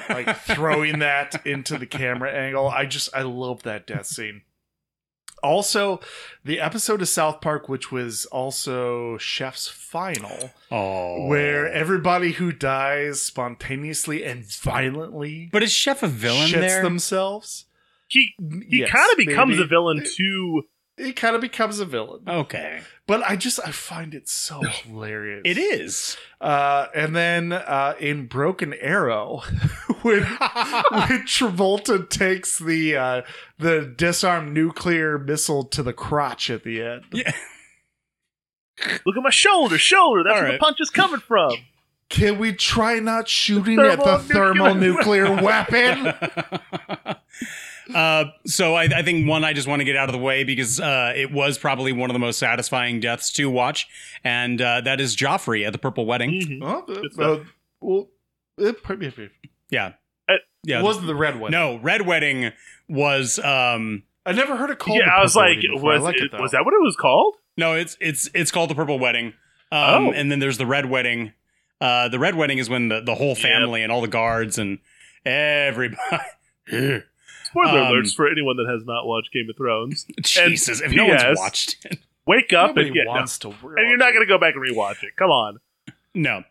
[0.10, 2.68] like throwing that into the camera angle.
[2.68, 4.41] I just I love that death scene.
[5.43, 5.99] Also,
[6.45, 11.28] the episode of South Park, which was also Chef's Final, oh.
[11.28, 16.84] where everybody who dies spontaneously and violently But is Chef a villain shits there?
[16.84, 17.66] themselves.
[18.14, 18.34] He
[18.70, 19.64] he Yes, kind of becomes maybe.
[19.64, 20.64] a villain too.
[20.97, 22.22] he kind of becomes a villain.
[22.28, 22.82] Okay.
[23.07, 25.41] But I just I find it so hilarious.
[25.45, 26.16] It is.
[26.39, 29.39] Uh, and then uh, in Broken Arrow,
[30.03, 33.22] when when Travolta takes the uh,
[33.57, 37.03] the disarmed nuclear missile to the crotch at the end.
[37.11, 37.32] Yeah.
[39.05, 40.24] Look at my shoulder, shoulder.
[40.24, 40.59] That's All where right.
[40.59, 41.53] the punch is coming from.
[42.09, 46.14] Can we try not shooting at the Thermonuclear thermonuclear weapon?
[47.93, 50.43] Uh, so I, I think one I just want to get out of the way
[50.43, 53.88] because uh, it was probably one of the most satisfying deaths to watch,
[54.23, 56.31] and uh, that is Joffrey at the Purple Wedding.
[56.31, 56.63] Mm-hmm.
[56.63, 57.39] Oh, Good stuff.
[57.81, 58.09] well,
[58.57, 59.31] it, it
[59.69, 59.93] Yeah,
[60.63, 60.81] yeah.
[60.81, 61.51] wasn't the red wedding?
[61.59, 62.51] no, Red Wedding
[62.88, 64.99] was um I never heard it called.
[64.99, 65.91] yeah, the I was like, Wedding before.
[65.91, 67.36] I was, like it, it, was that what it was called?
[67.57, 69.34] no, it's it's it's called the Purple Wedding.
[69.71, 70.11] Um, Oh.
[70.11, 71.34] and then there's the Red Wedding.
[71.81, 74.79] Uh, the Red Wedding is when the, the whole family and all the guards and
[75.25, 75.97] everybody.
[77.54, 80.06] Spoiler Um, alerts for anyone that has not watched Game of Thrones.
[80.22, 81.24] Jesus, if no P.S.
[81.26, 81.99] one's watched it.
[82.26, 83.49] Wake up Nobody and get wants to.
[83.49, 83.56] no.
[83.78, 85.16] And you're not going to go back and rewatch it.
[85.18, 85.60] Come on.
[86.16, 86.43] No.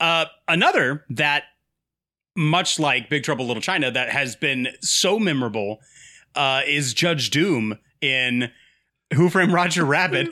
[0.00, 1.44] Uh, another that,
[2.36, 5.80] much like Big Trouble Little China, that has been so memorable
[6.34, 8.50] uh, is Judge Doom in
[9.14, 10.28] Who Framed Roger Rabbit.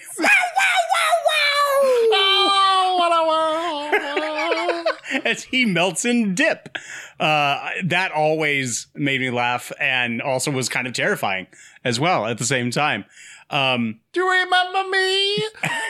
[5.27, 6.79] As he melts in dip.
[7.19, 11.49] Uh, that always made me laugh and also was kind of terrifying
[11.85, 13.05] as well at the same time.
[13.51, 15.37] Um, Do you remember me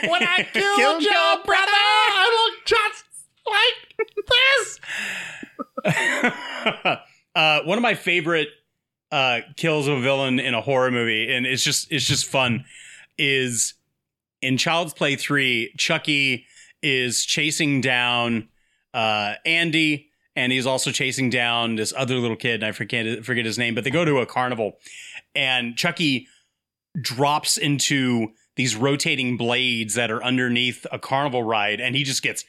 [0.09, 1.70] when I killed, Killed your your brother?
[1.70, 3.05] I look just
[3.47, 3.76] like
[5.84, 6.97] this.
[7.34, 8.49] uh, one of my favorite
[9.12, 12.64] uh, kills of a villain in a horror movie, and it's just it's just fun,
[13.18, 13.74] is
[14.43, 15.72] in Child's Play three.
[15.76, 16.47] Chucky
[16.82, 18.49] is chasing down
[18.97, 23.44] uh, Andy, and he's also chasing down this other little kid, and I forget forget
[23.44, 24.78] his name, but they go to a carnival,
[25.34, 26.26] and Chucky
[27.01, 32.44] drops into these rotating blades that are underneath a carnival ride, and he just gets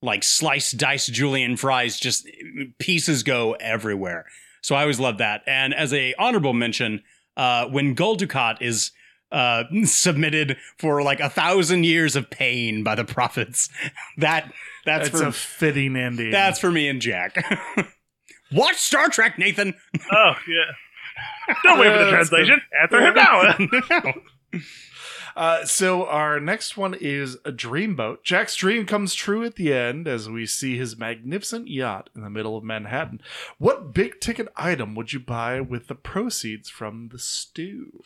[0.00, 2.26] like sliced diced julienne fries just
[2.78, 4.24] pieces go everywhere.
[4.62, 5.42] So i always love that.
[5.46, 7.02] And as a honorable mention
[7.36, 8.92] uh when Gul Dukat is
[9.32, 13.68] uh submitted for like a thousand years of pain by the prophets
[14.18, 14.52] that
[14.84, 16.30] that's, That's for a fitting ending.
[16.30, 17.36] that's for me and jack
[18.52, 19.74] watch star trek nathan
[20.12, 21.54] Oh, yeah.
[21.64, 22.60] Don't wait for the Uh, translation.
[22.82, 24.12] Answer him now.
[25.34, 28.22] Uh, so our next one is a dreamboat.
[28.22, 32.28] Jack's dream comes true at the end as we see his magnificent yacht in the
[32.30, 33.20] middle of Manhattan.
[33.58, 38.02] What big ticket item would you buy with the proceeds from the stew?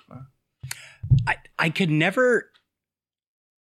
[1.27, 2.51] I, I could never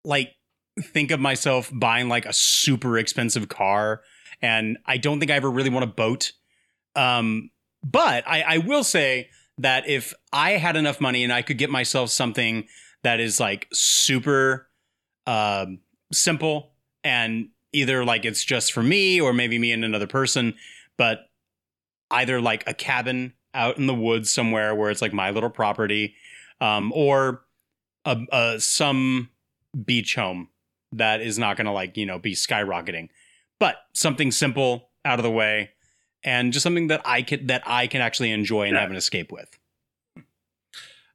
[0.05, 0.33] like
[0.81, 4.03] think of myself buying like a super expensive car
[4.41, 6.33] and I don't think I ever really want a boat.
[6.95, 7.51] Um,
[7.85, 11.71] but I, I will say that if I had enough money and I could get
[11.71, 12.67] myself something
[13.03, 14.69] that is like super
[15.27, 15.81] um,
[16.13, 16.73] simple
[17.05, 20.55] and either like it's just for me or maybe me and another person,
[20.97, 21.27] but
[22.11, 26.15] either like a cabin out in the woods somewhere where it's like my little property,
[26.61, 27.45] um, or
[28.05, 29.31] a, a some
[29.85, 30.49] beach home
[30.93, 33.09] that is not going to like you know be skyrocketing,
[33.59, 35.71] but something simple out of the way,
[36.25, 38.81] and just something that I can that I can actually enjoy and Yeah.
[38.81, 39.59] have an escape with.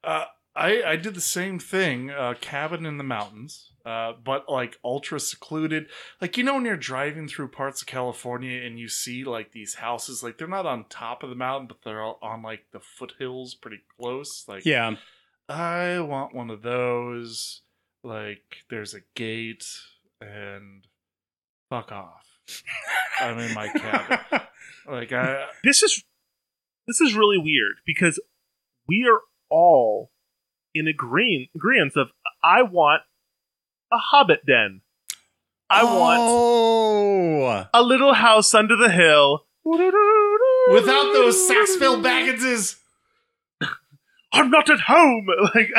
[0.04, 0.26] Uh,
[0.56, 2.12] I I did the same thing.
[2.12, 5.88] Uh, cabin in the mountains, uh, but like ultra secluded.
[6.22, 9.76] Like you know when you're driving through parts of California and you see like these
[9.76, 12.80] houses, like they're not on top of the mountain, but they're all on like the
[12.80, 14.46] foothills, pretty close.
[14.48, 14.96] Like Yeah,
[15.54, 17.62] I want one of those.
[18.04, 19.66] Like there's a gate
[20.20, 20.86] and
[21.70, 22.26] fuck off.
[23.20, 24.20] I'm in my cabin.
[24.86, 26.04] Like I this is
[26.88, 28.22] this is really weird because
[28.86, 30.12] we are all
[30.76, 32.10] in agreement agreement of
[32.44, 33.04] I want
[33.94, 34.82] a hobbit den.
[35.70, 39.46] I want oh, a little house under the hill.
[39.64, 42.76] without those Sackville Bagginses.
[44.34, 45.28] I'm not at home.
[45.56, 45.72] Like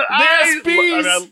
[0.00, 1.06] I, bees.
[1.06, 1.28] I-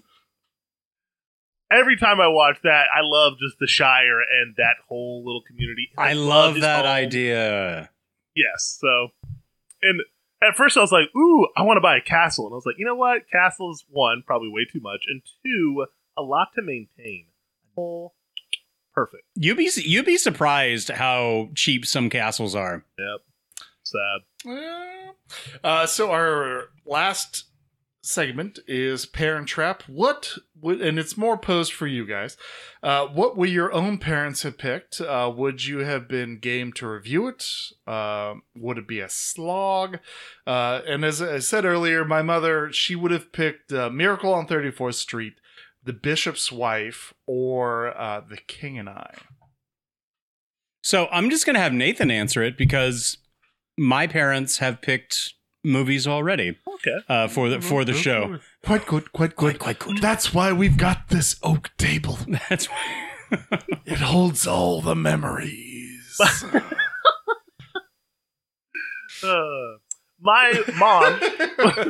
[1.70, 5.88] every time I watch that, I love just the Shire and that whole little community.
[5.96, 6.94] I love his that home.
[6.94, 7.90] idea.
[8.34, 8.78] Yes.
[8.80, 9.08] So,
[9.82, 10.00] and
[10.42, 12.66] at first I was like, "Ooh, I want to buy a castle," and I was
[12.66, 13.22] like, "You know what?
[13.30, 17.26] Castles one probably way too much, and two a lot to maintain."
[17.78, 18.12] Oh,
[18.94, 19.22] perfect.
[19.34, 22.84] You'd be you'd be surprised how cheap some castles are.
[22.98, 23.20] Yep.
[23.84, 24.20] Sad.
[25.64, 27.44] Uh, so our last
[28.06, 29.82] segment is Parent Trap.
[29.88, 32.36] What would, and it's more posed for you guys.
[32.82, 35.00] Uh, what would your own parents have picked?
[35.00, 37.44] Uh, would you have been game to review it?
[37.86, 39.98] Uh, would it be a slog?
[40.46, 44.46] Uh, and as I said earlier, my mother, she would have picked uh, Miracle on
[44.46, 45.34] 34th Street,
[45.82, 49.14] The Bishop's Wife, or uh, The King and I.
[50.82, 53.18] So I'm just to have Nathan answer it because
[53.76, 56.56] my parents have picked movies already.
[56.74, 56.96] Okay.
[57.08, 58.38] Uh, for the for the show.
[58.64, 59.98] Quite good, quite good, quite good.
[59.98, 62.18] That's why we've got this oak table.
[62.48, 63.08] That's why
[63.86, 66.20] it holds all the memories.
[69.22, 69.78] Uh,
[70.20, 71.18] my mom,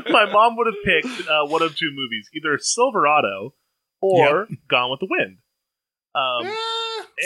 [0.09, 3.53] my mom would have picked uh, one of two movies, either Silverado
[4.01, 5.39] or Gone with the Wind.
[6.17, 6.57] Um, and-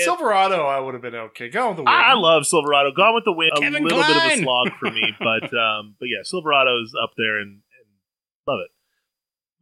[0.05, 1.49] Silverado, I would have been okay.
[1.49, 1.97] Go with the wind.
[1.97, 2.93] I, love Silverado.
[2.93, 5.97] Gone with the Wind, a Kevin little bit of a slog for me, but um,
[5.99, 7.88] but yeah, Silverado's up there and, and
[8.47, 8.70] love it.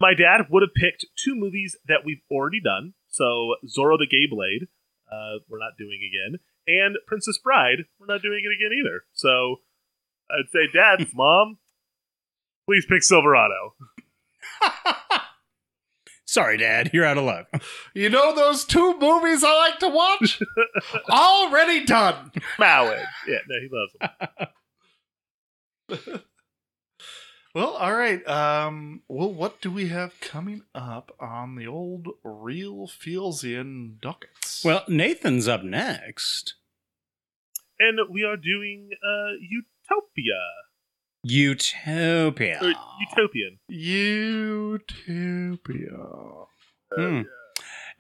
[0.00, 2.92] My dad would have picked two movies that we've already done.
[3.08, 4.68] So Zorro the Gay Blade,
[5.10, 9.04] uh, we're not doing again, and Princess Bride, we're not doing it again either.
[9.14, 9.56] So
[10.30, 11.58] I'd say, Dad, Mom,
[12.66, 13.74] please pick Silverado.
[16.28, 17.46] Sorry, Dad, you're out of luck.
[17.94, 20.42] You know those two movies I like to watch?
[21.10, 22.30] Already done.
[22.58, 22.98] Mowed.
[23.26, 23.96] Yeah, no, he loves
[25.88, 26.20] them.
[27.54, 28.24] Well, all right.
[28.28, 34.62] Um, well, what do we have coming up on the old real Feelsian dockets?
[34.64, 36.54] Well, Nathan's up next.
[37.80, 40.44] And we are doing uh, Utopia.
[41.22, 42.58] Utopia.
[42.62, 42.72] Or
[43.10, 43.58] Utopian.
[43.68, 44.88] Utopia.
[46.94, 47.22] Hmm.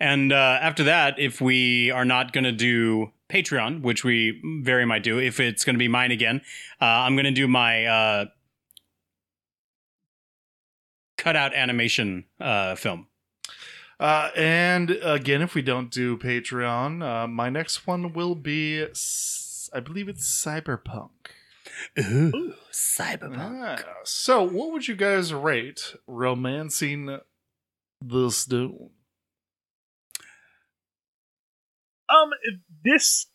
[0.00, 4.86] And uh, after that, if we are not going to do Patreon, which we very
[4.86, 6.40] might do, if it's going to be mine again,
[6.80, 8.26] uh, I'm going to do my uh,
[11.16, 13.08] cutout animation uh, film.
[14.00, 18.86] Uh, and again, if we don't do Patreon, uh, my next one will be,
[19.74, 21.10] I believe it's Cyberpunk.
[21.98, 23.84] Ooh, cyberpunk.
[23.86, 27.18] Ah, so, what would you guys rate Romancing
[28.00, 28.90] the Stone?
[32.08, 32.30] Um,
[32.84, 33.26] this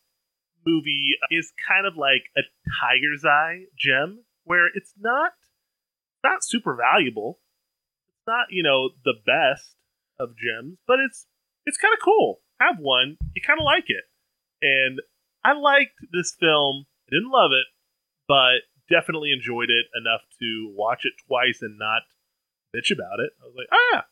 [0.65, 2.41] movie is kind of like a
[2.81, 5.33] tiger's eye gem, where it's not
[6.23, 7.39] not super valuable.
[8.19, 9.75] It's not you know the best
[10.19, 11.27] of gems, but it's
[11.65, 12.41] it's kind of cool.
[12.59, 14.03] Have one, you kind of like it,
[14.61, 14.99] and
[15.43, 16.85] I liked this film.
[17.07, 17.67] I didn't love it,
[18.27, 22.01] but definitely enjoyed it enough to watch it twice and not
[22.75, 23.31] bitch about it.
[23.41, 24.05] I was like, ah,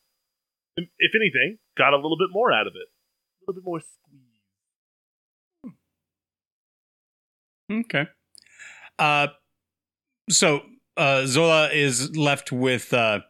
[0.77, 4.31] if anything, got a little bit more out of it, a little bit more squeeze.
[7.85, 8.07] Okay.
[8.99, 9.27] Uh,
[10.29, 10.61] so
[10.97, 13.21] uh, Zolo is left with uh,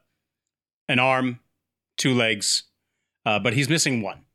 [0.89, 1.39] an arm,
[1.97, 2.63] two legs,
[3.25, 4.25] uh, but he's missing one.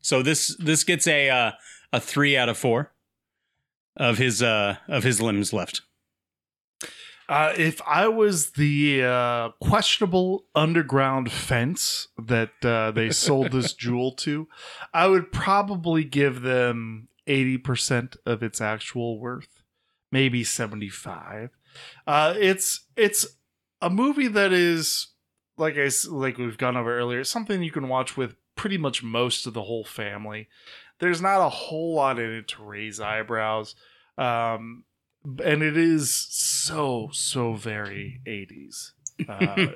[0.00, 1.52] So this this gets a uh,
[1.92, 2.92] a three out of four
[3.96, 5.82] of his uh, of his limbs left.
[7.30, 14.10] Uh, if I was the uh, questionable underground fence that uh, they sold this jewel
[14.16, 14.48] to,
[14.92, 19.62] I would probably give them 80% of its actual worth,
[20.10, 21.50] maybe 75.
[22.04, 23.24] Uh, it's it's
[23.80, 25.12] a movie that is
[25.56, 29.46] like I like we've gone over earlier, something you can watch with pretty much most
[29.46, 30.48] of the whole family.
[30.98, 33.76] There's not a whole lot in it to raise eyebrows.
[34.18, 34.82] Um,
[35.24, 38.92] and it is so so very 80s
[39.28, 39.66] uh,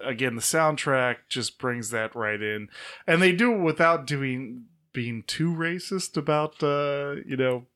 [0.04, 2.68] again the soundtrack just brings that right in
[3.06, 7.66] and they do it without doing being too racist about uh you know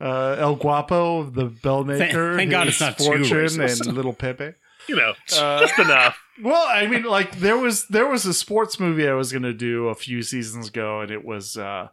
[0.00, 3.86] uh el guapo the bell maker thank God his it's not too fortune racist.
[3.86, 4.52] and little pepe
[4.88, 6.16] You know, Uh, just enough.
[6.44, 9.88] well, I mean, like there was there was a sports movie I was gonna do
[9.88, 11.88] a few seasons ago, and it was uh,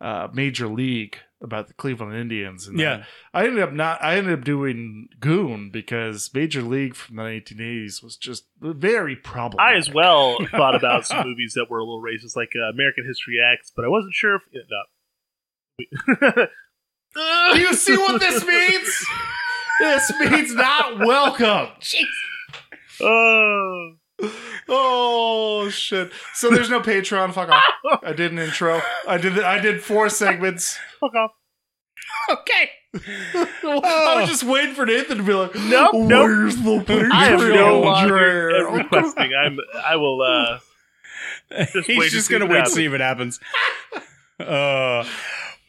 [0.00, 2.66] uh, Major League about the Cleveland Indians.
[2.66, 3.04] And Yeah.
[3.32, 4.02] I, I ended up not.
[4.02, 9.74] I ended up doing Goon because Major League from the 1980s was just very problematic.
[9.74, 13.04] I as well thought about some movies that were a little racist, like uh, American
[13.06, 14.42] History X, but I wasn't sure if.
[14.52, 14.62] Yeah,
[16.26, 16.46] no.
[17.54, 19.06] Do you see what this means?
[19.80, 21.68] this means not welcome.
[23.00, 23.92] Oh.
[24.72, 26.12] Oh shit!
[26.34, 27.32] So there's no Patreon.
[27.32, 27.64] Fuck off.
[28.04, 28.80] I did an intro.
[29.08, 29.38] I did.
[29.40, 30.78] I did four segments.
[31.00, 31.32] Fuck off.
[32.30, 32.70] Okay.
[32.94, 36.24] I was just waiting for Nathan to be like, Nope, nope.
[36.28, 37.10] Where's the Patreon?
[37.12, 38.08] I am no longer
[38.50, 39.32] Jared?" requesting.
[39.34, 39.58] I'm.
[39.84, 40.20] I will.
[40.22, 40.58] uh
[41.72, 42.74] Just He's just gonna wait to happens.
[42.74, 43.40] see what happens.
[44.38, 45.04] Uh,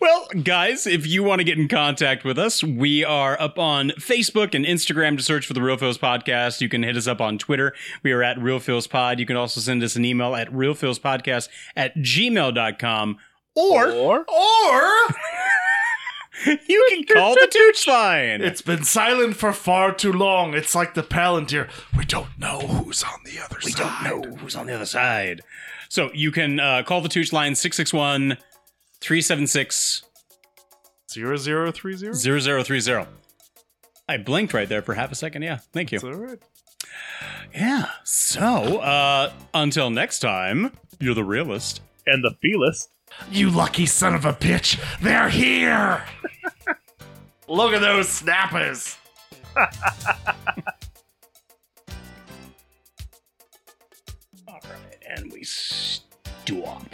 [0.02, 3.90] Well, guys, if you want to get in contact with us, we are up on
[4.00, 6.60] Facebook and Instagram to search for the Real Feels Podcast.
[6.60, 7.72] You can hit us up on Twitter.
[8.02, 9.20] We are at Real Feels Pod.
[9.20, 13.18] You can also send us an email at realfeelspodcast at gmail.com.
[13.54, 14.92] Or, Or Or
[16.68, 18.42] you can call the Tooch line.
[18.42, 20.56] it's been silent for far too long.
[20.56, 21.70] It's like the Palantir.
[21.96, 24.04] We don't know who's on the other We side.
[24.04, 25.42] We don't know who's on the other side.
[25.90, 28.38] So you can uh, call the Tooch line 661
[29.02, 30.04] 376
[31.12, 32.14] Zero zero three zero.
[32.14, 33.06] 0030.
[34.08, 35.42] I blinked right there for half a second.
[35.42, 35.98] Yeah, thank you.
[35.98, 36.40] It's all right.
[37.54, 37.88] Yeah.
[38.06, 40.72] So, uh, until next time,
[41.02, 41.82] you're the realist.
[42.08, 42.88] and the feelist.
[43.30, 44.80] You lucky son of a bitch!
[45.02, 46.02] They're here.
[47.50, 48.98] Look at those snappers.
[54.48, 56.86] All right, and we stop.